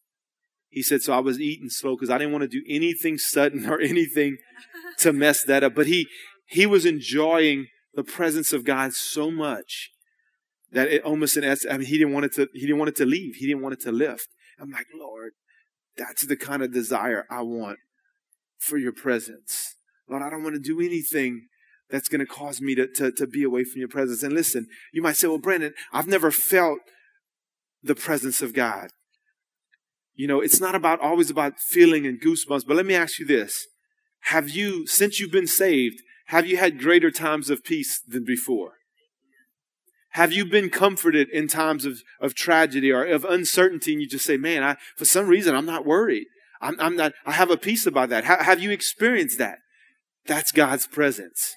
He 0.69 0.83
said, 0.83 1.03
so 1.03 1.13
I 1.13 1.19
was 1.19 1.39
eating 1.39 1.69
slow 1.69 1.97
because 1.97 2.09
I 2.09 2.17
didn't 2.17 2.33
want 2.33 2.43
to 2.43 2.49
do 2.49 2.65
anything 2.67 3.19
sudden 3.19 3.69
or 3.69 3.81
anything 3.81 4.39
to 5.01 5.13
mess 5.13 5.45
that 5.45 5.63
up. 5.63 5.75
But 5.75 5.87
he, 5.87 6.07
he 6.53 6.67
was 6.67 6.85
enjoying 6.85 7.69
the 7.95 8.05
presence 8.05 8.53
of 8.53 8.65
God 8.65 8.93
so 8.93 9.31
much 9.31 9.91
that 10.71 10.89
it 10.89 11.03
almost 11.03 11.37
in 11.37 11.45
essence, 11.45 11.73
I 11.73 11.79
mean, 11.79 11.87
he 11.87 11.97
didn't 11.97 12.13
want 12.13 12.27
it 12.27 12.35
to, 12.35 12.49
he 12.53 12.61
didn't 12.61 12.79
want 12.79 12.91
it 12.91 12.97
to 12.97 13.07
leave. 13.07 13.37
He 13.37 13.47
didn't 13.47 13.63
want 13.63 13.73
it 13.73 13.81
to 13.81 13.93
lift. 13.93 14.29
I'm 14.61 14.71
like, 14.71 14.87
Lord, 14.95 15.33
that's 15.97 16.27
the 16.27 16.37
kind 16.37 16.63
of 16.63 16.73
desire 16.73 17.25
I 17.31 17.41
want 17.41 17.79
for 18.59 18.77
your 18.77 18.93
presence. 18.93 19.77
Lord, 20.09 20.23
I 20.23 20.29
don't 20.29 20.43
want 20.43 20.55
to 20.55 20.61
do 20.61 20.81
anything 20.81 21.49
that's 21.91 22.09
going 22.09 22.21
to 22.21 22.27
cause 22.27 22.61
me 22.61 22.75
to, 22.75 22.87
to, 22.97 23.13
to 23.13 23.27
be 23.27 23.43
away 23.43 23.65
from 23.65 23.81
your 23.81 23.89
presence. 23.89 24.23
And 24.23 24.35
listen, 24.35 24.67
you 24.93 25.01
might 25.01 25.17
say, 25.17 25.29
well, 25.29 25.39
Brandon, 25.39 25.73
I've 25.91 26.07
never 26.07 26.31
felt 26.31 26.81
the 27.83 27.95
presence 27.95 28.43
of 28.43 28.53
God. 28.53 28.89
You 30.15 30.27
know, 30.27 30.41
it's 30.43 30.61
not 30.61 30.75
about 30.75 31.01
always 31.01 31.31
about 31.31 31.59
feeling 31.59 32.07
and 32.07 32.21
goosebumps, 32.21 32.67
but 32.67 32.77
let 32.77 32.87
me 32.87 32.95
ask 32.95 33.19
you 33.19 33.27
this. 33.27 33.67
Have 34.27 34.51
you, 34.51 34.87
since 34.87 35.19
you've 35.19 35.33
been 35.33 35.47
saved, 35.47 36.03
have 36.33 36.47
you 36.47 36.57
had 36.57 36.81
greater 36.81 37.11
times 37.11 37.51
of 37.51 37.63
peace 37.63 38.01
than 38.09 38.25
before? 38.25 38.73
Have 40.13 40.33
you 40.33 40.47
been 40.47 40.71
comforted 40.71 41.29
in 41.29 41.47
times 41.47 41.85
of, 41.85 42.03
of 42.23 42.35
tragedy 42.35 42.91
or 42.91 43.05
of 43.05 43.27
uncertainty 43.27 43.93
and 43.93 44.01
you 44.01 44.09
just 44.09 44.25
say, 44.25 44.39
man, 44.39 44.63
I, 44.63 44.77
for 44.97 45.05
some 45.05 45.27
reason, 45.27 45.55
I'm 45.55 45.67
not 45.67 45.85
worried. 45.85 46.25
I'm, 46.63 46.81
I'm 46.81 46.97
not, 46.97 47.13
I 47.27 47.33
have 47.33 47.51
a 47.51 47.59
peace 47.59 47.85
about 47.85 48.09
that. 48.09 48.25
Ha- 48.25 48.45
have 48.45 48.63
you 48.63 48.71
experienced 48.71 49.37
that? 49.41 49.59
That's 50.25 50.53
God's 50.53 50.87
presence. 50.87 51.55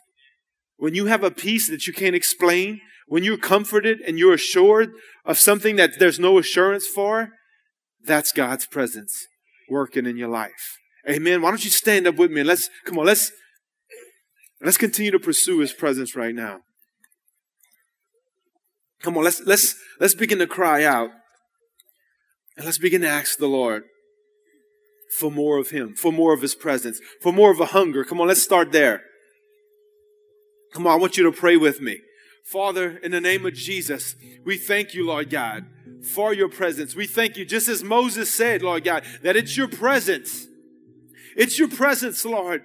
When 0.75 0.93
you 0.93 1.05
have 1.05 1.23
a 1.23 1.31
peace 1.31 1.69
that 1.69 1.87
you 1.87 1.93
can't 1.93 2.13
explain, 2.13 2.81
when 3.07 3.23
you're 3.23 3.37
comforted 3.37 4.01
and 4.01 4.19
you're 4.19 4.33
assured 4.33 4.91
of 5.23 5.39
something 5.39 5.77
that 5.77 5.99
there's 5.99 6.19
no 6.19 6.37
assurance 6.37 6.85
for, 6.85 7.29
that's 8.03 8.33
God's 8.33 8.65
presence 8.65 9.25
working 9.69 10.05
in 10.05 10.17
your 10.17 10.29
life. 10.29 10.79
Amen. 11.09 11.41
Why 11.41 11.51
don't 11.51 11.63
you 11.63 11.71
stand 11.71 12.07
up 12.07 12.15
with 12.15 12.29
me 12.29 12.41
and 12.41 12.47
let's 12.49 12.69
come 12.83 12.99
on, 12.99 13.05
let's 13.05 13.31
let's 14.61 14.77
continue 14.77 15.11
to 15.11 15.19
pursue 15.19 15.59
his 15.59 15.73
presence 15.73 16.15
right 16.15 16.33
now. 16.33 16.61
Come 19.01 19.17
on, 19.17 19.23
let's 19.23 19.41
let's 19.41 19.75
let's 19.99 20.15
begin 20.15 20.39
to 20.39 20.47
cry 20.47 20.83
out. 20.83 21.11
And 22.57 22.65
let's 22.65 22.77
begin 22.77 23.01
to 23.01 23.07
ask 23.07 23.37
the 23.37 23.47
Lord 23.47 23.83
for 25.19 25.29
more 25.29 25.57
of 25.57 25.71
him, 25.71 25.93
for 25.93 26.11
more 26.11 26.33
of 26.33 26.41
his 26.41 26.55
presence, 26.55 27.01
for 27.21 27.33
more 27.33 27.51
of 27.51 27.59
a 27.59 27.67
hunger. 27.67 28.05
Come 28.05 28.21
on, 28.21 28.27
let's 28.27 28.41
start 28.41 28.71
there. 28.71 29.01
Come 30.73 30.87
on, 30.87 30.93
I 30.93 30.95
want 30.95 31.17
you 31.17 31.23
to 31.25 31.31
pray 31.33 31.57
with 31.57 31.81
me. 31.81 31.99
Father, 32.45 32.97
in 32.97 33.11
the 33.11 33.19
name 33.19 33.45
of 33.45 33.53
Jesus, 33.55 34.15
we 34.45 34.57
thank 34.57 34.93
you, 34.93 35.05
Lord 35.05 35.29
God 35.29 35.65
for 36.05 36.33
your 36.33 36.49
presence. 36.49 36.95
We 36.95 37.07
thank 37.07 37.35
you, 37.35 37.45
just 37.45 37.67
as 37.67 37.83
Moses 37.83 38.31
said, 38.31 38.61
Lord 38.61 38.83
God, 38.83 39.03
that 39.23 39.35
it's 39.35 39.57
your 39.57 39.67
presence. 39.67 40.47
It's 41.35 41.59
your 41.59 41.67
presence, 41.67 42.23
Lord, 42.23 42.63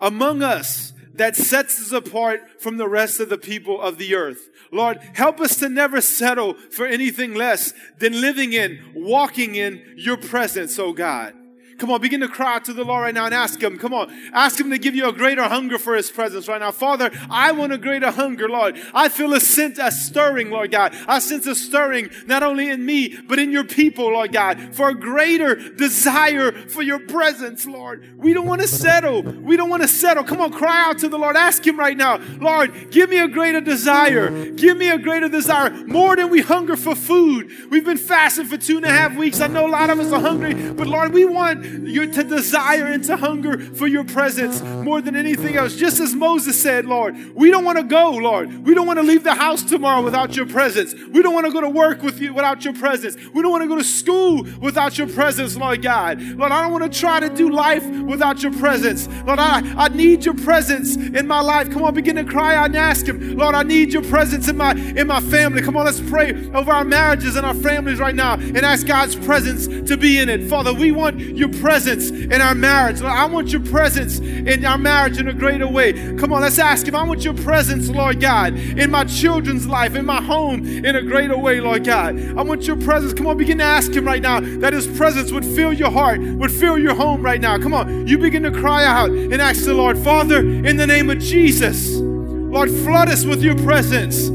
among 0.00 0.42
us 0.42 0.92
that 1.14 1.36
sets 1.36 1.80
us 1.80 1.92
apart 1.92 2.60
from 2.60 2.76
the 2.76 2.88
rest 2.88 3.20
of 3.20 3.28
the 3.28 3.38
people 3.38 3.80
of 3.80 3.98
the 3.98 4.14
earth. 4.14 4.50
Lord, 4.72 4.98
help 5.14 5.40
us 5.40 5.56
to 5.56 5.68
never 5.68 6.00
settle 6.00 6.54
for 6.54 6.86
anything 6.86 7.34
less 7.34 7.72
than 7.98 8.20
living 8.20 8.52
in, 8.52 8.92
walking 8.94 9.54
in 9.54 9.94
your 9.96 10.16
presence, 10.16 10.78
oh 10.78 10.92
God. 10.92 11.34
Come 11.78 11.90
on, 11.90 12.00
begin 12.00 12.20
to 12.20 12.28
cry 12.28 12.56
out 12.56 12.64
to 12.66 12.72
the 12.72 12.84
Lord 12.84 13.02
right 13.02 13.14
now 13.14 13.26
and 13.26 13.34
ask 13.34 13.62
Him. 13.62 13.78
Come 13.78 13.92
on, 13.92 14.12
ask 14.32 14.58
Him 14.58 14.70
to 14.70 14.78
give 14.78 14.94
you 14.94 15.08
a 15.08 15.12
greater 15.12 15.42
hunger 15.44 15.78
for 15.78 15.94
His 15.94 16.10
presence 16.10 16.48
right 16.48 16.60
now. 16.60 16.70
Father, 16.70 17.10
I 17.30 17.52
want 17.52 17.72
a 17.72 17.78
greater 17.78 18.10
hunger, 18.10 18.48
Lord. 18.48 18.78
I 18.92 19.08
feel 19.08 19.34
a 19.34 19.40
sense, 19.40 19.78
a 19.78 19.90
stirring, 19.90 20.50
Lord 20.50 20.70
God. 20.70 20.94
I 21.08 21.18
sense 21.18 21.46
a 21.46 21.54
stirring 21.54 22.10
not 22.26 22.42
only 22.42 22.70
in 22.70 22.84
me, 22.84 23.16
but 23.28 23.38
in 23.38 23.50
your 23.50 23.64
people, 23.64 24.12
Lord 24.12 24.32
God, 24.32 24.74
for 24.74 24.90
a 24.90 24.94
greater 24.94 25.54
desire 25.54 26.52
for 26.68 26.82
your 26.82 26.98
presence, 27.00 27.66
Lord. 27.66 28.18
We 28.18 28.32
don't 28.32 28.46
want 28.46 28.62
to 28.62 28.68
settle. 28.68 29.22
We 29.22 29.56
don't 29.56 29.70
want 29.70 29.82
to 29.82 29.88
settle. 29.88 30.24
Come 30.24 30.40
on, 30.40 30.52
cry 30.52 30.88
out 30.88 30.98
to 30.98 31.08
the 31.08 31.18
Lord. 31.18 31.36
Ask 31.36 31.66
Him 31.66 31.78
right 31.78 31.96
now, 31.96 32.20
Lord, 32.38 32.90
give 32.90 33.10
me 33.10 33.18
a 33.18 33.28
greater 33.28 33.60
desire. 33.60 34.50
Give 34.52 34.76
me 34.76 34.90
a 34.90 34.98
greater 34.98 35.28
desire, 35.28 35.70
more 35.86 36.16
than 36.16 36.30
we 36.30 36.40
hunger 36.40 36.76
for 36.76 36.94
food. 36.94 37.50
We've 37.70 37.84
been 37.84 37.98
fasting 37.98 38.46
for 38.46 38.56
two 38.56 38.76
and 38.76 38.86
a 38.86 38.90
half 38.90 39.16
weeks. 39.16 39.40
I 39.40 39.48
know 39.48 39.66
a 39.66 39.68
lot 39.68 39.90
of 39.90 39.98
us 39.98 40.12
are 40.12 40.20
hungry, 40.20 40.54
but 40.54 40.86
Lord, 40.86 41.12
we 41.12 41.24
want 41.24 41.63
you're 41.64 42.10
to 42.12 42.24
desire 42.24 42.86
and 42.86 43.04
to 43.04 43.16
hunger 43.16 43.58
for 43.58 43.86
your 43.86 44.04
presence 44.04 44.62
more 44.62 45.00
than 45.00 45.16
anything 45.16 45.56
else. 45.56 45.74
Just 45.74 46.00
as 46.00 46.14
Moses 46.14 46.60
said, 46.60 46.86
Lord, 46.86 47.34
we 47.34 47.50
don't 47.50 47.64
want 47.64 47.78
to 47.78 47.84
go, 47.84 48.10
Lord. 48.10 48.64
We 48.64 48.74
don't 48.74 48.86
want 48.86 48.98
to 48.98 49.02
leave 49.02 49.24
the 49.24 49.34
house 49.34 49.62
tomorrow 49.62 50.02
without 50.02 50.36
your 50.36 50.46
presence. 50.46 50.94
We 50.94 51.22
don't 51.22 51.34
want 51.34 51.46
to 51.46 51.52
go 51.52 51.60
to 51.60 51.68
work 51.68 52.02
with 52.02 52.20
you 52.20 52.34
without 52.34 52.64
your 52.64 52.74
presence. 52.74 53.16
We 53.32 53.42
don't 53.42 53.50
want 53.50 53.62
to 53.62 53.68
go 53.68 53.76
to 53.76 53.84
school 53.84 54.46
without 54.60 54.98
your 54.98 55.08
presence, 55.08 55.56
Lord 55.56 55.82
God. 55.82 56.20
Lord, 56.20 56.52
I 56.52 56.62
don't 56.62 56.72
want 56.72 56.90
to 56.90 56.98
try 56.98 57.20
to 57.20 57.28
do 57.28 57.50
life 57.50 57.84
without 57.86 58.42
your 58.42 58.52
presence. 58.52 59.08
Lord, 59.24 59.38
I, 59.38 59.62
I 59.76 59.88
need 59.88 60.24
your 60.24 60.34
presence 60.34 60.96
in 60.96 61.26
my 61.26 61.40
life. 61.40 61.70
Come 61.70 61.82
on, 61.82 61.94
begin 61.94 62.16
to 62.16 62.24
cry 62.24 62.56
out 62.56 62.66
and 62.66 62.76
ask 62.76 63.06
him, 63.06 63.36
Lord, 63.36 63.54
I 63.54 63.62
need 63.62 63.92
your 63.92 64.02
presence 64.02 64.48
in 64.48 64.56
my 64.56 64.72
in 64.72 65.06
my 65.06 65.20
family. 65.20 65.62
Come 65.62 65.76
on, 65.76 65.84
let's 65.84 66.00
pray 66.00 66.50
over 66.52 66.72
our 66.72 66.84
marriages 66.84 67.36
and 67.36 67.46
our 67.46 67.54
families 67.54 67.98
right 67.98 68.14
now 68.14 68.34
and 68.34 68.58
ask 68.58 68.86
God's 68.86 69.16
presence 69.16 69.66
to 69.88 69.96
be 69.96 70.18
in 70.18 70.28
it. 70.28 70.48
Father, 70.48 70.72
we 70.72 70.92
want 70.92 71.18
your 71.18 71.48
presence 71.60 72.10
in 72.10 72.40
our 72.40 72.54
marriage. 72.54 73.00
Lord, 73.00 73.12
I 73.12 73.24
want 73.26 73.52
your 73.52 73.62
presence 73.62 74.18
in 74.18 74.64
our 74.64 74.78
marriage 74.78 75.18
in 75.18 75.28
a 75.28 75.32
greater 75.32 75.66
way. 75.66 75.92
Come 76.16 76.32
on, 76.32 76.42
let's 76.42 76.58
ask 76.58 76.86
Him. 76.86 76.94
I 76.94 77.04
want 77.04 77.24
your 77.24 77.34
presence, 77.34 77.88
Lord 77.88 78.20
God, 78.20 78.54
in 78.54 78.90
my 78.90 79.04
children's 79.04 79.66
life, 79.66 79.94
in 79.94 80.06
my 80.06 80.20
home, 80.22 80.66
in 80.66 80.96
a 80.96 81.02
greater 81.02 81.36
way, 81.36 81.60
Lord 81.60 81.84
God. 81.84 82.18
I 82.38 82.42
want 82.42 82.66
your 82.66 82.76
presence. 82.76 83.14
Come 83.14 83.26
on, 83.26 83.36
begin 83.36 83.58
to 83.58 83.64
ask 83.64 83.92
Him 83.92 84.04
right 84.04 84.22
now 84.22 84.40
that 84.40 84.72
His 84.72 84.86
presence 84.86 85.32
would 85.32 85.44
fill 85.44 85.72
your 85.72 85.90
heart, 85.90 86.20
would 86.20 86.52
fill 86.52 86.78
your 86.78 86.94
home 86.94 87.22
right 87.22 87.40
now. 87.40 87.58
Come 87.58 87.74
on, 87.74 88.06
you 88.06 88.18
begin 88.18 88.42
to 88.42 88.50
cry 88.50 88.84
out 88.84 89.10
and 89.10 89.34
ask 89.34 89.64
the 89.64 89.74
Lord, 89.74 89.98
Father, 89.98 90.40
in 90.40 90.76
the 90.76 90.86
name 90.86 91.10
of 91.10 91.18
Jesus, 91.18 91.90
Lord, 91.96 92.70
flood 92.70 93.08
us 93.08 93.24
with 93.24 93.42
your 93.42 93.56
presence. 93.58 94.30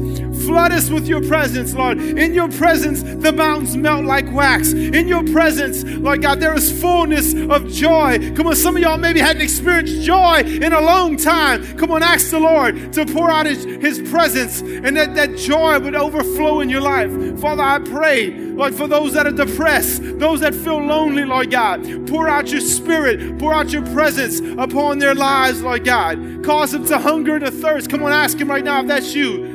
Flood 0.46 0.72
us 0.72 0.90
with 0.90 1.06
your 1.06 1.22
presence, 1.22 1.74
Lord. 1.74 1.98
In 2.00 2.34
your 2.34 2.48
presence, 2.48 3.02
the 3.02 3.32
mountains 3.32 3.76
melt 3.76 4.04
like 4.04 4.30
wax. 4.32 4.72
In 4.72 5.06
your 5.06 5.24
presence, 5.24 5.84
Lord 5.84 6.22
God, 6.22 6.40
there 6.40 6.54
is 6.54 6.80
fullness 6.80 7.34
of 7.34 7.68
joy. 7.68 8.34
Come 8.34 8.46
on, 8.46 8.56
some 8.56 8.76
of 8.76 8.82
y'all 8.82 8.98
maybe 8.98 9.20
hadn't 9.20 9.42
experienced 9.42 10.02
joy 10.02 10.40
in 10.40 10.72
a 10.72 10.80
long 10.80 11.16
time. 11.16 11.62
Come 11.76 11.90
on, 11.90 12.02
ask 12.02 12.30
the 12.30 12.40
Lord 12.40 12.92
to 12.94 13.04
pour 13.06 13.30
out 13.30 13.46
His, 13.46 13.64
his 13.64 14.10
presence 14.10 14.60
and 14.60 14.96
that, 14.96 15.14
that 15.14 15.36
joy 15.36 15.78
would 15.78 15.94
overflow 15.94 16.60
in 16.60 16.70
your 16.70 16.80
life. 16.80 17.10
Father, 17.40 17.62
I 17.62 17.78
pray, 17.78 18.30
Lord, 18.30 18.74
for 18.74 18.86
those 18.86 19.12
that 19.14 19.26
are 19.26 19.32
depressed, 19.32 20.02
those 20.18 20.40
that 20.40 20.54
feel 20.54 20.78
lonely, 20.78 21.24
Lord 21.24 21.50
God, 21.50 22.08
pour 22.08 22.28
out 22.28 22.50
your 22.50 22.60
spirit, 22.60 23.38
pour 23.38 23.52
out 23.52 23.70
your 23.70 23.84
presence 23.92 24.40
upon 24.58 24.98
their 24.98 25.14
lives, 25.14 25.62
Lord 25.62 25.84
God. 25.84 26.44
Cause 26.44 26.72
them 26.72 26.86
to 26.86 26.98
hunger 26.98 27.36
and 27.36 27.44
to 27.44 27.50
thirst. 27.50 27.90
Come 27.90 28.02
on, 28.02 28.12
ask 28.12 28.38
Him 28.38 28.50
right 28.50 28.64
now 28.64 28.80
if 28.80 28.86
that's 28.86 29.14
you 29.14 29.49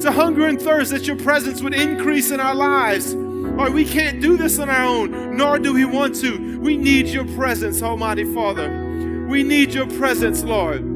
to 0.00 0.12
hunger 0.12 0.46
and 0.46 0.60
thirst 0.60 0.90
that 0.92 1.06
your 1.06 1.16
presence 1.16 1.62
would 1.62 1.74
increase 1.74 2.30
in 2.30 2.40
our 2.40 2.54
lives. 2.54 3.14
Lord, 3.14 3.72
we 3.72 3.84
can't 3.84 4.20
do 4.20 4.36
this 4.36 4.58
on 4.58 4.68
our 4.68 4.84
own, 4.84 5.36
nor 5.36 5.58
do 5.58 5.72
we 5.72 5.84
want 5.84 6.14
to. 6.16 6.58
We 6.60 6.76
need 6.76 7.06
your 7.06 7.24
presence, 7.34 7.82
Almighty 7.82 8.24
Father. 8.34 9.26
We 9.28 9.42
need 9.42 9.72
your 9.72 9.86
presence, 9.86 10.42
Lord. 10.44 10.95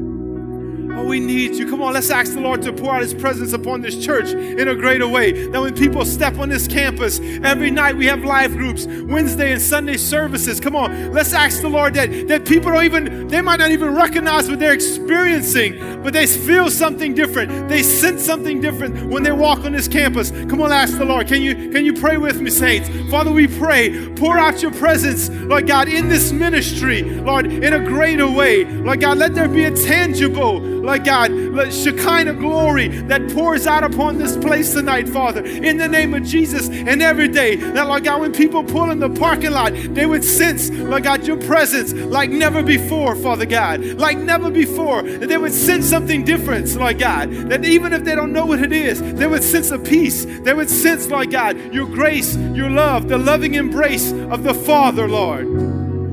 Oh, 0.97 1.05
we 1.05 1.19
need 1.19 1.55
you. 1.55 1.69
Come 1.69 1.81
on, 1.81 1.93
let's 1.93 2.09
ask 2.09 2.33
the 2.33 2.41
Lord 2.41 2.61
to 2.63 2.73
pour 2.73 2.95
out 2.95 3.01
His 3.01 3.13
presence 3.13 3.53
upon 3.53 3.81
this 3.81 4.03
church 4.03 4.29
in 4.29 4.67
a 4.67 4.75
greater 4.75 5.07
way. 5.07 5.47
That 5.47 5.61
when 5.61 5.75
people 5.75 6.05
step 6.05 6.37
on 6.37 6.49
this 6.49 6.67
campus, 6.67 7.19
every 7.43 7.71
night 7.71 7.95
we 7.95 8.05
have 8.05 8.23
live 8.23 8.51
groups, 8.53 8.85
Wednesday 8.85 9.51
and 9.51 9.61
Sunday 9.61 9.97
services. 9.97 10.59
Come 10.59 10.75
on, 10.75 11.11
let's 11.11 11.33
ask 11.33 11.61
the 11.61 11.69
Lord 11.69 11.93
that, 11.95 12.27
that 12.27 12.45
people 12.45 12.71
don't 12.71 12.83
even, 12.83 13.27
they 13.27 13.41
might 13.41 13.59
not 13.59 13.71
even 13.71 13.95
recognize 13.95 14.49
what 14.49 14.59
they're 14.59 14.73
experiencing, 14.73 16.01
but 16.03 16.13
they 16.13 16.27
feel 16.27 16.69
something 16.69 17.13
different. 17.13 17.69
They 17.69 17.83
sense 17.83 18.23
something 18.23 18.61
different 18.61 19.09
when 19.11 19.23
they 19.23 19.31
walk 19.31 19.59
on 19.59 19.71
this 19.71 19.87
campus. 19.87 20.31
Come 20.31 20.61
on, 20.61 20.71
ask 20.71 20.97
the 20.97 21.05
Lord. 21.05 21.27
Can 21.27 21.41
you, 21.41 21.71
can 21.71 21.85
you 21.85 21.93
pray 21.93 22.17
with 22.17 22.41
me, 22.41 22.49
saints? 22.49 22.89
Father, 23.09 23.31
we 23.31 23.47
pray, 23.47 24.09
pour 24.15 24.37
out 24.37 24.61
your 24.61 24.71
presence, 24.73 25.29
Lord 25.29 25.67
God, 25.67 25.87
in 25.87 26.09
this 26.09 26.31
ministry, 26.31 27.03
Lord, 27.03 27.51
in 27.51 27.73
a 27.73 27.79
greater 27.79 28.29
way. 28.29 28.65
Lord 28.65 29.01
God, 29.01 29.17
let 29.17 29.33
there 29.35 29.47
be 29.47 29.65
a 29.65 29.71
tangible, 29.71 30.59
Lord 30.81 31.05
God, 31.05 31.31
Shekinah 31.71 32.33
glory 32.33 32.87
that 32.87 33.31
pours 33.33 33.67
out 33.67 33.83
upon 33.83 34.17
this 34.17 34.35
place 34.37 34.73
tonight, 34.73 35.07
Father, 35.07 35.43
in 35.45 35.77
the 35.77 35.87
name 35.87 36.13
of 36.13 36.23
Jesus. 36.23 36.69
And 36.69 37.01
every 37.01 37.27
day, 37.27 37.55
that, 37.55 37.87
Lord 37.87 38.03
God, 38.03 38.21
when 38.21 38.33
people 38.33 38.63
pull 38.63 38.89
in 38.89 38.99
the 38.99 39.09
parking 39.09 39.51
lot, 39.51 39.73
they 39.73 40.05
would 40.05 40.23
sense, 40.23 40.69
Lord 40.69 41.03
God, 41.03 41.25
your 41.27 41.37
presence 41.37 41.93
like 41.93 42.29
never 42.29 42.63
before, 42.63 43.15
Father 43.15 43.45
God, 43.45 43.83
like 43.99 44.17
never 44.17 44.49
before. 44.49 45.03
That 45.03 45.27
they 45.27 45.37
would 45.37 45.53
sense 45.53 45.85
something 45.85 46.23
different, 46.23 46.75
Lord 46.75 46.99
God, 46.99 47.31
that 47.49 47.63
even 47.63 47.93
if 47.93 48.03
they 48.03 48.15
don't 48.15 48.33
know 48.33 48.45
what 48.45 48.61
it 48.61 48.71
is, 48.71 49.01
they 49.13 49.27
would 49.27 49.43
sense 49.43 49.71
a 49.71 49.79
peace. 49.79 50.25
They 50.25 50.53
would 50.53 50.69
sense, 50.69 51.07
Lord 51.09 51.31
God, 51.31 51.73
your 51.73 51.87
grace, 51.87 52.35
your 52.35 52.69
love, 52.69 53.07
the 53.07 53.17
loving 53.17 53.53
embrace 53.53 54.11
of 54.11 54.43
the 54.43 54.53
Father, 54.53 55.07
Lord. 55.07 55.45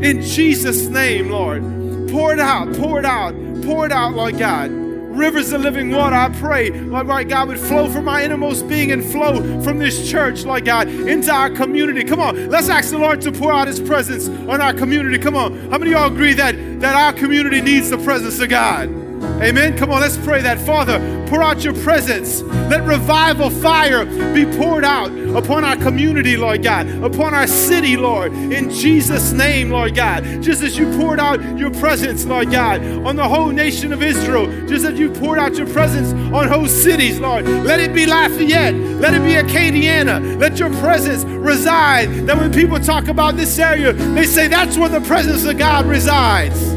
In 0.02 0.22
Jesus' 0.22 0.86
name, 0.86 1.30
Lord. 1.30 1.87
Pour 2.10 2.32
it 2.32 2.40
out, 2.40 2.74
pour 2.76 2.98
it 2.98 3.04
out, 3.04 3.34
pour 3.62 3.86
it 3.86 3.92
out, 3.92 4.14
Lord 4.14 4.38
God. 4.38 4.70
Rivers 4.70 5.52
of 5.52 5.62
living 5.62 5.90
water, 5.90 6.14
I 6.14 6.28
pray, 6.28 6.70
Lord, 6.70 7.28
God, 7.28 7.48
would 7.48 7.58
flow 7.58 7.90
from 7.90 8.04
my 8.04 8.24
innermost 8.24 8.68
being 8.68 8.92
and 8.92 9.04
flow 9.04 9.60
from 9.62 9.78
this 9.78 10.08
church, 10.08 10.44
Lord 10.44 10.64
God, 10.64 10.88
into 10.88 11.32
our 11.32 11.50
community. 11.50 12.04
Come 12.04 12.20
on, 12.20 12.48
let's 12.50 12.68
ask 12.68 12.90
the 12.90 12.98
Lord 12.98 13.20
to 13.22 13.32
pour 13.32 13.52
out 13.52 13.66
His 13.66 13.80
presence 13.80 14.28
on 14.28 14.60
our 14.60 14.72
community. 14.72 15.18
Come 15.18 15.34
on, 15.34 15.58
how 15.70 15.78
many 15.78 15.92
of 15.92 16.00
y'all 16.00 16.12
agree 16.12 16.34
that, 16.34 16.54
that 16.80 16.94
our 16.94 17.12
community 17.12 17.60
needs 17.60 17.90
the 17.90 17.98
presence 17.98 18.38
of 18.38 18.48
God? 18.48 19.07
Amen. 19.40 19.78
Come 19.78 19.92
on, 19.92 20.00
let's 20.00 20.16
pray 20.16 20.42
that. 20.42 20.58
Father, 20.58 20.98
pour 21.28 21.44
out 21.44 21.62
your 21.62 21.72
presence. 21.72 22.42
Let 22.42 22.82
revival 22.84 23.50
fire 23.50 24.04
be 24.34 24.44
poured 24.44 24.82
out 24.82 25.12
upon 25.36 25.64
our 25.64 25.76
community, 25.76 26.36
Lord 26.36 26.64
God, 26.64 26.88
upon 27.04 27.34
our 27.34 27.46
city, 27.46 27.96
Lord, 27.96 28.32
in 28.32 28.68
Jesus' 28.68 29.30
name, 29.30 29.70
Lord 29.70 29.94
God. 29.94 30.24
Just 30.42 30.64
as 30.64 30.76
you 30.76 30.90
poured 30.96 31.20
out 31.20 31.40
your 31.56 31.70
presence, 31.70 32.24
Lord 32.24 32.50
God, 32.50 32.82
on 33.06 33.14
the 33.14 33.28
whole 33.28 33.50
nation 33.50 33.92
of 33.92 34.02
Israel, 34.02 34.46
just 34.66 34.84
as 34.84 34.98
you 34.98 35.08
poured 35.08 35.38
out 35.38 35.54
your 35.54 35.68
presence 35.68 36.12
on 36.34 36.48
whole 36.48 36.66
cities, 36.66 37.20
Lord. 37.20 37.46
Let 37.46 37.78
it 37.78 37.94
be 37.94 38.06
Lafayette. 38.06 38.74
Let 38.74 39.14
it 39.14 39.22
be 39.22 39.34
Acadiana. 39.34 40.36
Let 40.40 40.58
your 40.58 40.70
presence 40.80 41.22
reside. 41.24 42.08
That 42.26 42.36
when 42.36 42.52
people 42.52 42.80
talk 42.80 43.06
about 43.06 43.36
this 43.36 43.56
area, 43.60 43.92
they 43.92 44.26
say 44.26 44.48
that's 44.48 44.76
where 44.76 44.88
the 44.88 45.00
presence 45.02 45.44
of 45.44 45.56
God 45.58 45.86
resides 45.86 46.76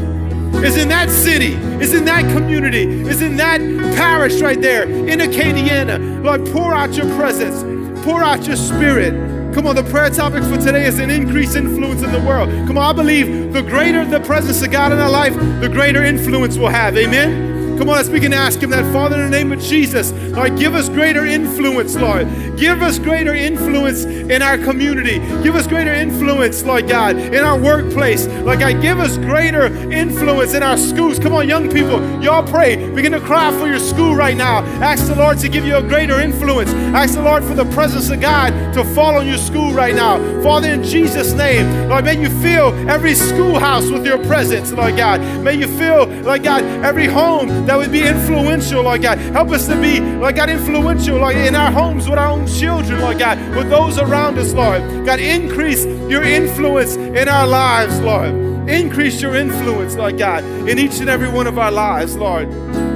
is 0.64 0.76
in 0.76 0.88
that 0.88 1.10
city, 1.10 1.54
is 1.82 1.92
in 1.94 2.04
that 2.04 2.22
community, 2.36 2.82
is 2.82 3.20
in 3.20 3.36
that 3.36 3.60
parish 3.96 4.40
right 4.40 4.60
there 4.60 4.84
in 4.84 5.18
Acadiana. 5.18 6.22
Lord, 6.24 6.46
pour 6.52 6.72
out 6.74 6.94
your 6.94 7.06
presence, 7.16 7.62
pour 8.04 8.22
out 8.22 8.46
your 8.46 8.56
spirit. 8.56 9.12
Come 9.54 9.66
on, 9.66 9.76
the 9.76 9.84
prayer 9.84 10.08
topic 10.08 10.42
for 10.44 10.56
today 10.56 10.86
is 10.86 10.98
an 10.98 11.10
increased 11.10 11.56
influence 11.56 12.02
in 12.02 12.10
the 12.12 12.20
world. 12.20 12.48
Come 12.66 12.78
on, 12.78 12.84
I 12.84 12.92
believe 12.92 13.52
the 13.52 13.62
greater 13.62 14.04
the 14.04 14.20
presence 14.20 14.62
of 14.62 14.70
God 14.70 14.92
in 14.92 14.98
our 14.98 15.10
life, 15.10 15.34
the 15.60 15.68
greater 15.68 16.02
influence 16.02 16.56
we'll 16.56 16.68
have. 16.68 16.96
Amen. 16.96 17.51
Come 17.78 17.88
on, 17.88 17.96
let's 17.96 18.08
begin 18.08 18.30
to 18.30 18.36
ask 18.36 18.60
Him 18.60 18.70
that, 18.70 18.90
Father, 18.92 19.16
in 19.16 19.30
the 19.30 19.36
name 19.36 19.52
of 19.52 19.60
Jesus, 19.60 20.12
Lord, 20.12 20.58
give 20.58 20.74
us 20.74 20.88
greater 20.88 21.26
influence, 21.26 21.96
Lord. 21.96 22.28
Give 22.56 22.80
us 22.82 22.98
greater 22.98 23.34
influence 23.34 24.04
in 24.04 24.40
our 24.42 24.56
community. 24.56 25.18
Give 25.42 25.56
us 25.56 25.66
greater 25.66 25.92
influence, 25.92 26.62
Lord 26.62 26.88
God, 26.88 27.16
in 27.16 27.42
our 27.42 27.58
workplace. 27.58 28.26
Lord 28.26 28.60
God, 28.60 28.80
give 28.80 29.00
us 29.00 29.16
greater 29.18 29.66
influence 29.90 30.54
in 30.54 30.62
our 30.62 30.76
schools. 30.76 31.18
Come 31.18 31.32
on, 31.32 31.48
young 31.48 31.70
people, 31.70 32.00
y'all 32.22 32.46
pray. 32.46 32.90
Begin 32.94 33.12
to 33.12 33.20
cry 33.20 33.50
for 33.58 33.66
your 33.66 33.80
school 33.80 34.14
right 34.14 34.36
now. 34.36 34.58
Ask 34.80 35.06
the 35.06 35.16
Lord 35.16 35.38
to 35.38 35.48
give 35.48 35.64
you 35.64 35.76
a 35.76 35.82
greater 35.82 36.20
influence. 36.20 36.70
Ask 36.94 37.14
the 37.14 37.22
Lord 37.22 37.42
for 37.42 37.54
the 37.54 37.64
presence 37.72 38.10
of 38.10 38.20
God 38.20 38.52
to 38.74 38.84
fall 38.84 39.16
on 39.16 39.26
your 39.26 39.38
school 39.38 39.72
right 39.72 39.94
now. 39.94 40.18
Father, 40.42 40.68
in 40.68 40.84
Jesus' 40.84 41.32
name, 41.32 41.88
Lord, 41.88 42.04
may 42.04 42.20
you 42.20 42.28
fill 42.40 42.72
every 42.88 43.14
schoolhouse 43.14 43.90
with 43.90 44.06
your 44.06 44.18
presence, 44.26 44.72
Lord 44.72 44.96
God. 44.96 45.20
May 45.42 45.54
you 45.54 45.66
fill, 45.66 46.06
Lord 46.22 46.42
God, 46.44 46.62
every 46.84 47.06
home 47.06 47.61
that 47.66 47.76
would 47.76 47.92
be 47.92 48.02
influential, 48.02 48.82
Lord 48.82 49.02
God. 49.02 49.18
Help 49.18 49.50
us 49.50 49.66
to 49.68 49.80
be, 49.80 50.00
Lord 50.00 50.36
God, 50.36 50.50
influential, 50.50 51.18
Lord, 51.18 51.36
in 51.36 51.54
our 51.54 51.70
homes 51.70 52.08
with 52.08 52.18
our 52.18 52.28
own 52.28 52.46
children, 52.46 53.00
Lord 53.00 53.18
God, 53.18 53.38
with 53.56 53.70
those 53.70 53.98
around 53.98 54.38
us, 54.38 54.52
Lord. 54.52 55.06
God, 55.06 55.20
increase 55.20 55.84
your 55.84 56.22
influence 56.22 56.96
in 56.96 57.28
our 57.28 57.46
lives, 57.46 57.98
Lord. 58.00 58.30
Increase 58.68 59.20
your 59.20 59.34
influence, 59.34 59.96
Lord 59.96 60.18
God, 60.18 60.44
in 60.68 60.78
each 60.78 61.00
and 61.00 61.08
every 61.08 61.28
one 61.28 61.46
of 61.46 61.58
our 61.58 61.70
lives, 61.70 62.16
Lord. 62.16 62.50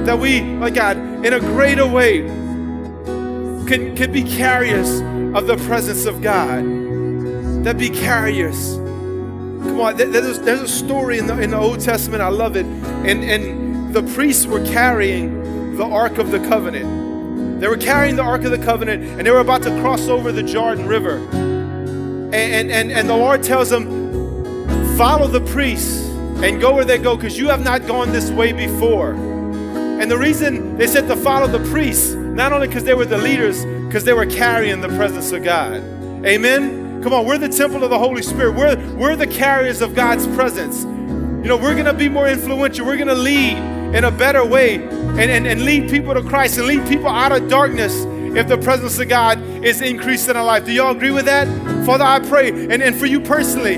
That 0.05 0.17
we, 0.17 0.41
Lord 0.41 0.73
God, 0.73 0.97
in 0.97 1.33
a 1.33 1.39
greater 1.39 1.85
way 1.85 2.21
can, 3.67 3.95
can 3.95 4.11
be 4.11 4.23
carriers 4.23 5.01
of 5.35 5.45
the 5.47 5.57
presence 5.67 6.05
of 6.05 6.21
God. 6.21 6.63
That 7.63 7.77
be 7.77 7.89
carriers. 7.89 8.75
Come 8.75 9.81
on, 9.81 9.97
there's, 9.97 10.39
there's 10.39 10.61
a 10.61 10.67
story 10.67 11.17
in 11.19 11.27
the, 11.27 11.37
in 11.39 11.51
the 11.51 11.57
Old 11.57 11.81
Testament, 11.81 12.21
I 12.21 12.29
love 12.29 12.55
it. 12.55 12.65
And, 12.65 13.23
and 13.23 13.66
the 13.93 14.03
priests 14.13 14.45
were 14.45 14.63
carrying 14.65 15.75
the 15.77 15.85
Ark 15.85 16.17
of 16.17 16.31
the 16.31 16.39
Covenant. 16.39 17.61
They 17.61 17.67
were 17.67 17.77
carrying 17.77 18.15
the 18.15 18.23
Ark 18.23 18.43
of 18.43 18.51
the 18.51 18.57
Covenant 18.57 19.03
and 19.03 19.25
they 19.25 19.31
were 19.31 19.39
about 19.39 19.63
to 19.63 19.69
cross 19.81 20.07
over 20.07 20.31
the 20.31 20.43
Jordan 20.43 20.87
River. 20.87 21.17
And, 21.17 22.35
and, 22.35 22.71
and, 22.71 22.91
and 22.91 23.09
the 23.09 23.15
Lord 23.15 23.43
tells 23.43 23.69
them, 23.69 23.97
Follow 24.97 25.27
the 25.27 25.41
priests 25.41 26.05
and 26.41 26.59
go 26.59 26.73
where 26.73 26.85
they 26.85 26.97
go 26.97 27.15
because 27.15 27.37
you 27.37 27.47
have 27.49 27.63
not 27.63 27.85
gone 27.85 28.11
this 28.11 28.31
way 28.31 28.51
before. 28.51 29.11
And 29.11 30.09
the 30.09 30.17
reason 30.17 30.75
they 30.77 30.87
said 30.87 31.07
to 31.07 31.15
follow 31.15 31.47
the 31.47 31.63
priests, 31.69 32.13
not 32.13 32.51
only 32.51 32.67
because 32.67 32.83
they 32.83 32.93
were 32.93 33.05
the 33.05 33.17
leaders, 33.17 33.63
because 33.85 34.03
they 34.03 34.13
were 34.13 34.25
carrying 34.25 34.81
the 34.81 34.89
presence 34.89 35.31
of 35.31 35.43
God. 35.43 35.75
Amen? 36.25 37.01
Come 37.03 37.13
on, 37.13 37.25
we're 37.25 37.37
the 37.37 37.47
temple 37.47 37.83
of 37.83 37.89
the 37.89 37.97
Holy 37.97 38.21
Spirit. 38.21 38.55
We're, 38.55 38.75
we're 38.95 39.15
the 39.15 39.27
carriers 39.27 39.81
of 39.81 39.95
God's 39.95 40.27
presence. 40.27 40.83
You 40.83 41.47
know, 41.49 41.57
we're 41.57 41.73
going 41.73 41.85
to 41.85 41.93
be 41.93 42.09
more 42.09 42.27
influential. 42.27 42.85
We're 42.85 42.97
going 42.97 43.07
to 43.07 43.15
lead 43.15 43.57
in 43.95 44.03
a 44.03 44.11
better 44.11 44.45
way 44.45 44.75
and, 44.75 45.19
and, 45.19 45.47
and 45.47 45.63
lead 45.63 45.89
people 45.89 46.13
to 46.13 46.21
Christ 46.21 46.57
and 46.57 46.67
lead 46.67 46.87
people 46.87 47.07
out 47.07 47.31
of 47.31 47.49
darkness 47.49 48.05
if 48.35 48.47
the 48.47 48.57
presence 48.57 48.99
of 48.99 49.09
God 49.09 49.41
is 49.63 49.81
increased 49.81 50.29
in 50.29 50.35
our 50.35 50.43
life. 50.43 50.65
Do 50.65 50.71
y'all 50.71 50.95
agree 50.95 51.11
with 51.11 51.25
that? 51.25 51.47
Father, 51.85 52.03
I 52.03 52.19
pray, 52.19 52.49
and, 52.49 52.83
and 52.83 52.95
for 52.95 53.05
you 53.05 53.19
personally, 53.19 53.75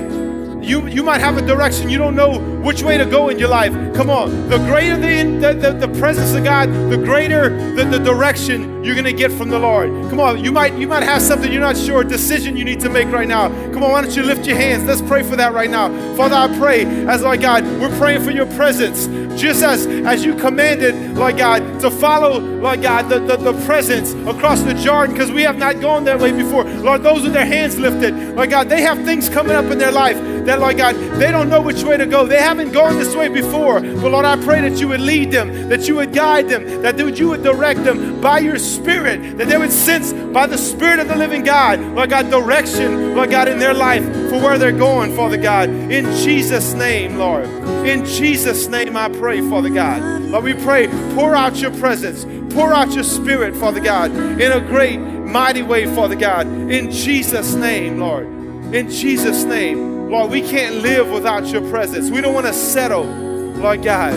you, 0.66 0.86
you 0.88 1.02
might 1.02 1.20
have 1.20 1.38
a 1.38 1.42
direction 1.46 1.88
you 1.88 1.98
don't 1.98 2.14
know 2.14 2.49
which 2.62 2.82
way 2.82 2.98
to 2.98 3.04
go 3.04 3.28
in 3.28 3.38
your 3.38 3.48
life. 3.48 3.72
Come 3.94 4.10
on. 4.10 4.48
The 4.48 4.58
greater 4.58 4.96
the, 4.96 5.54
the, 5.54 5.86
the, 5.86 5.98
presence 5.98 6.34
of 6.34 6.44
God, 6.44 6.68
the 6.90 6.96
greater 6.96 7.74
the, 7.74 7.84
the 7.84 7.98
direction 7.98 8.84
you're 8.84 8.94
going 8.94 9.04
to 9.04 9.12
get 9.12 9.32
from 9.32 9.48
the 9.48 9.58
Lord. 9.58 9.88
Come 10.10 10.20
on. 10.20 10.42
You 10.42 10.52
might, 10.52 10.74
you 10.74 10.86
might 10.88 11.02
have 11.02 11.22
something 11.22 11.50
you're 11.50 11.60
not 11.60 11.76
sure, 11.76 12.02
a 12.02 12.04
decision 12.04 12.56
you 12.56 12.64
need 12.64 12.80
to 12.80 12.88
make 12.88 13.08
right 13.08 13.28
now. 13.28 13.48
Come 13.72 13.82
on. 13.82 13.92
Why 13.92 14.02
don't 14.02 14.16
you 14.16 14.22
lift 14.22 14.46
your 14.46 14.56
hands? 14.56 14.84
Let's 14.84 15.02
pray 15.02 15.22
for 15.22 15.36
that 15.36 15.52
right 15.52 15.70
now. 15.70 15.88
Father, 16.16 16.36
I 16.36 16.58
pray 16.58 16.84
as, 17.06 17.22
Lord 17.22 17.40
God, 17.40 17.64
we're 17.80 17.96
praying 17.98 18.22
for 18.22 18.30
your 18.30 18.46
presence. 18.54 19.06
Just 19.40 19.62
as, 19.62 19.86
as 19.86 20.24
you 20.24 20.34
commanded, 20.34 21.16
Lord 21.16 21.38
God, 21.38 21.80
to 21.80 21.90
follow, 21.90 22.38
Lord 22.38 22.82
God, 22.82 23.08
the, 23.08 23.20
the, 23.20 23.36
the 23.36 23.64
presence 23.64 24.12
across 24.28 24.60
the 24.62 24.74
Jordan 24.74 25.14
because 25.14 25.30
we 25.30 25.42
have 25.42 25.56
not 25.56 25.80
gone 25.80 26.04
that 26.04 26.18
way 26.18 26.32
before. 26.32 26.64
Lord, 26.64 27.02
those 27.02 27.22
with 27.22 27.32
their 27.32 27.46
hands 27.46 27.78
lifted, 27.78 28.14
Lord 28.36 28.50
God, 28.50 28.68
they 28.68 28.82
have 28.82 29.02
things 29.04 29.28
coming 29.28 29.52
up 29.52 29.66
in 29.66 29.78
their 29.78 29.92
life 29.92 30.16
that, 30.44 30.60
Lord 30.60 30.76
God, 30.76 30.96
they 31.18 31.30
don't 31.30 31.48
know 31.48 31.60
which 31.60 31.82
way 31.82 31.96
to 31.96 32.06
go. 32.06 32.26
They 32.26 32.40
haven't 32.50 32.72
gone 32.72 32.98
this 32.98 33.14
way 33.14 33.28
before. 33.28 33.80
But 33.80 34.10
Lord, 34.10 34.24
I 34.24 34.34
pray 34.42 34.68
that 34.68 34.80
you 34.80 34.88
would 34.88 35.00
lead 35.00 35.30
them, 35.30 35.68
that 35.68 35.86
you 35.86 35.94
would 35.94 36.12
guide 36.12 36.48
them, 36.48 36.82
that 36.82 36.98
you 37.16 37.28
would 37.28 37.44
direct 37.44 37.84
them 37.84 38.20
by 38.20 38.40
your 38.40 38.58
Spirit, 38.58 39.38
that 39.38 39.46
they 39.46 39.56
would 39.56 39.70
sense 39.70 40.12
by 40.12 40.48
the 40.48 40.58
Spirit 40.58 40.98
of 40.98 41.06
the 41.06 41.14
living 41.14 41.44
God, 41.44 41.78
Lord 41.78 42.10
God, 42.10 42.28
direction, 42.28 43.14
Lord 43.14 43.30
God, 43.30 43.46
in 43.46 43.60
their 43.60 43.72
life 43.72 44.02
for 44.30 44.40
where 44.40 44.58
they're 44.58 44.72
going, 44.72 45.14
Father 45.14 45.36
God. 45.36 45.68
In 45.68 46.04
Jesus' 46.24 46.72
name, 46.74 47.18
Lord. 47.18 47.44
In 47.86 48.04
Jesus' 48.04 48.66
name, 48.66 48.96
I 48.96 49.08
pray, 49.08 49.40
Father 49.48 49.70
God. 49.70 50.02
Lord, 50.22 50.42
we 50.42 50.54
pray, 50.54 50.88
pour 51.14 51.36
out 51.36 51.56
your 51.56 51.72
presence, 51.78 52.24
pour 52.52 52.74
out 52.74 52.90
your 52.90 53.04
Spirit, 53.04 53.56
Father 53.56 53.80
God, 53.80 54.10
in 54.10 54.50
a 54.50 54.60
great, 54.60 54.98
mighty 54.98 55.62
way, 55.62 55.86
Father 55.94 56.16
God. 56.16 56.48
In 56.48 56.90
Jesus' 56.90 57.54
name, 57.54 58.00
Lord. 58.00 58.26
In 58.74 58.90
Jesus' 58.90 59.44
name. 59.44 59.99
Lord, 60.10 60.32
we 60.32 60.42
can't 60.42 60.82
live 60.82 61.08
without 61.08 61.46
your 61.46 61.62
presence. 61.70 62.10
We 62.10 62.20
don't 62.20 62.34
want 62.34 62.46
to 62.46 62.52
settle, 62.52 63.04
Lord 63.04 63.84
God. 63.84 64.12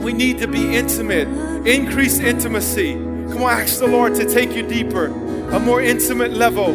We 0.00 0.12
need 0.12 0.38
to 0.38 0.46
be 0.46 0.76
intimate, 0.76 1.26
increase 1.66 2.20
intimacy. 2.20 2.92
Come 2.92 3.42
on, 3.42 3.50
ask 3.50 3.80
the 3.80 3.88
Lord 3.88 4.14
to 4.14 4.32
take 4.32 4.54
you 4.54 4.62
deeper, 4.62 5.06
a 5.50 5.58
more 5.58 5.82
intimate 5.82 6.34
level, 6.34 6.68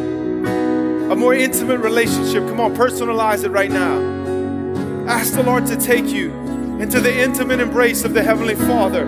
a 1.10 1.15
more 1.15 1.34
intimate 1.34 1.78
relationship. 1.78 2.45
Come 2.50 2.60
on, 2.60 2.76
personalize 2.76 3.45
it 3.45 3.52
right 3.52 3.71
now. 3.71 3.97
Ask 5.08 5.32
the 5.36 5.43
Lord 5.43 5.65
to 5.67 5.78
take 5.78 6.08
you 6.08 6.34
into 6.82 7.00
the 7.00 7.17
intimate 7.17 7.62
embrace 7.62 8.04
of 8.04 8.13
the 8.13 8.21
Heavenly 8.21 8.56
Father. 8.56 9.06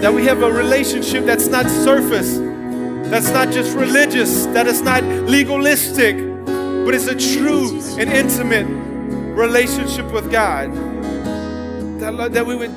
That 0.00 0.14
we 0.14 0.24
have 0.24 0.42
a 0.42 0.50
relationship 0.50 1.26
that's 1.26 1.48
not 1.48 1.68
surface, 1.68 2.38
that's 3.10 3.30
not 3.32 3.50
just 3.50 3.76
religious, 3.76 4.46
that 4.46 4.66
is 4.66 4.80
not 4.80 5.04
legalistic, 5.04 6.31
but 6.84 6.94
it's 6.94 7.06
a 7.06 7.14
true 7.14 7.80
and 7.98 8.10
intimate 8.10 8.66
relationship 9.36 10.10
with 10.12 10.30
God. 10.30 10.72
That, 12.00 12.32
that 12.32 12.44
we 12.44 12.56
would 12.56 12.72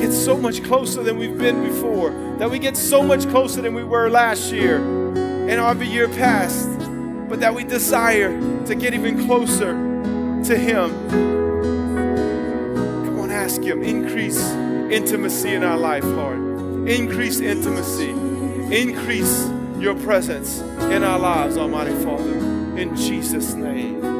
get 0.00 0.12
so 0.12 0.36
much 0.36 0.64
closer 0.64 1.02
than 1.02 1.18
we've 1.18 1.36
been 1.36 1.62
before, 1.62 2.10
that 2.38 2.50
we 2.50 2.58
get 2.58 2.76
so 2.76 3.02
much 3.02 3.28
closer 3.28 3.60
than 3.60 3.74
we 3.74 3.84
were 3.84 4.08
last 4.08 4.50
year 4.50 4.78
and 4.78 5.50
every 5.50 5.86
year 5.86 6.08
past, 6.08 6.68
but 7.28 7.40
that 7.40 7.54
we 7.54 7.64
desire 7.64 8.30
to 8.64 8.74
get 8.74 8.94
even 8.94 9.26
closer 9.26 9.72
to 10.44 10.56
Him. 10.56 10.90
Come 13.04 13.20
on, 13.20 13.30
ask 13.30 13.62
Him, 13.62 13.82
increase 13.82 14.42
intimacy 14.90 15.52
in 15.52 15.62
our 15.62 15.76
life, 15.76 16.04
Lord. 16.04 16.38
Increase 16.88 17.40
intimacy, 17.40 18.10
increase 18.74 19.50
your 19.80 19.94
presence 19.94 20.60
in 20.92 21.04
our 21.04 21.18
lives, 21.18 21.56
Almighty 21.56 21.94
Father. 22.04 22.38
In 22.78 22.94
Jesus' 22.96 23.54
name. 23.54 24.17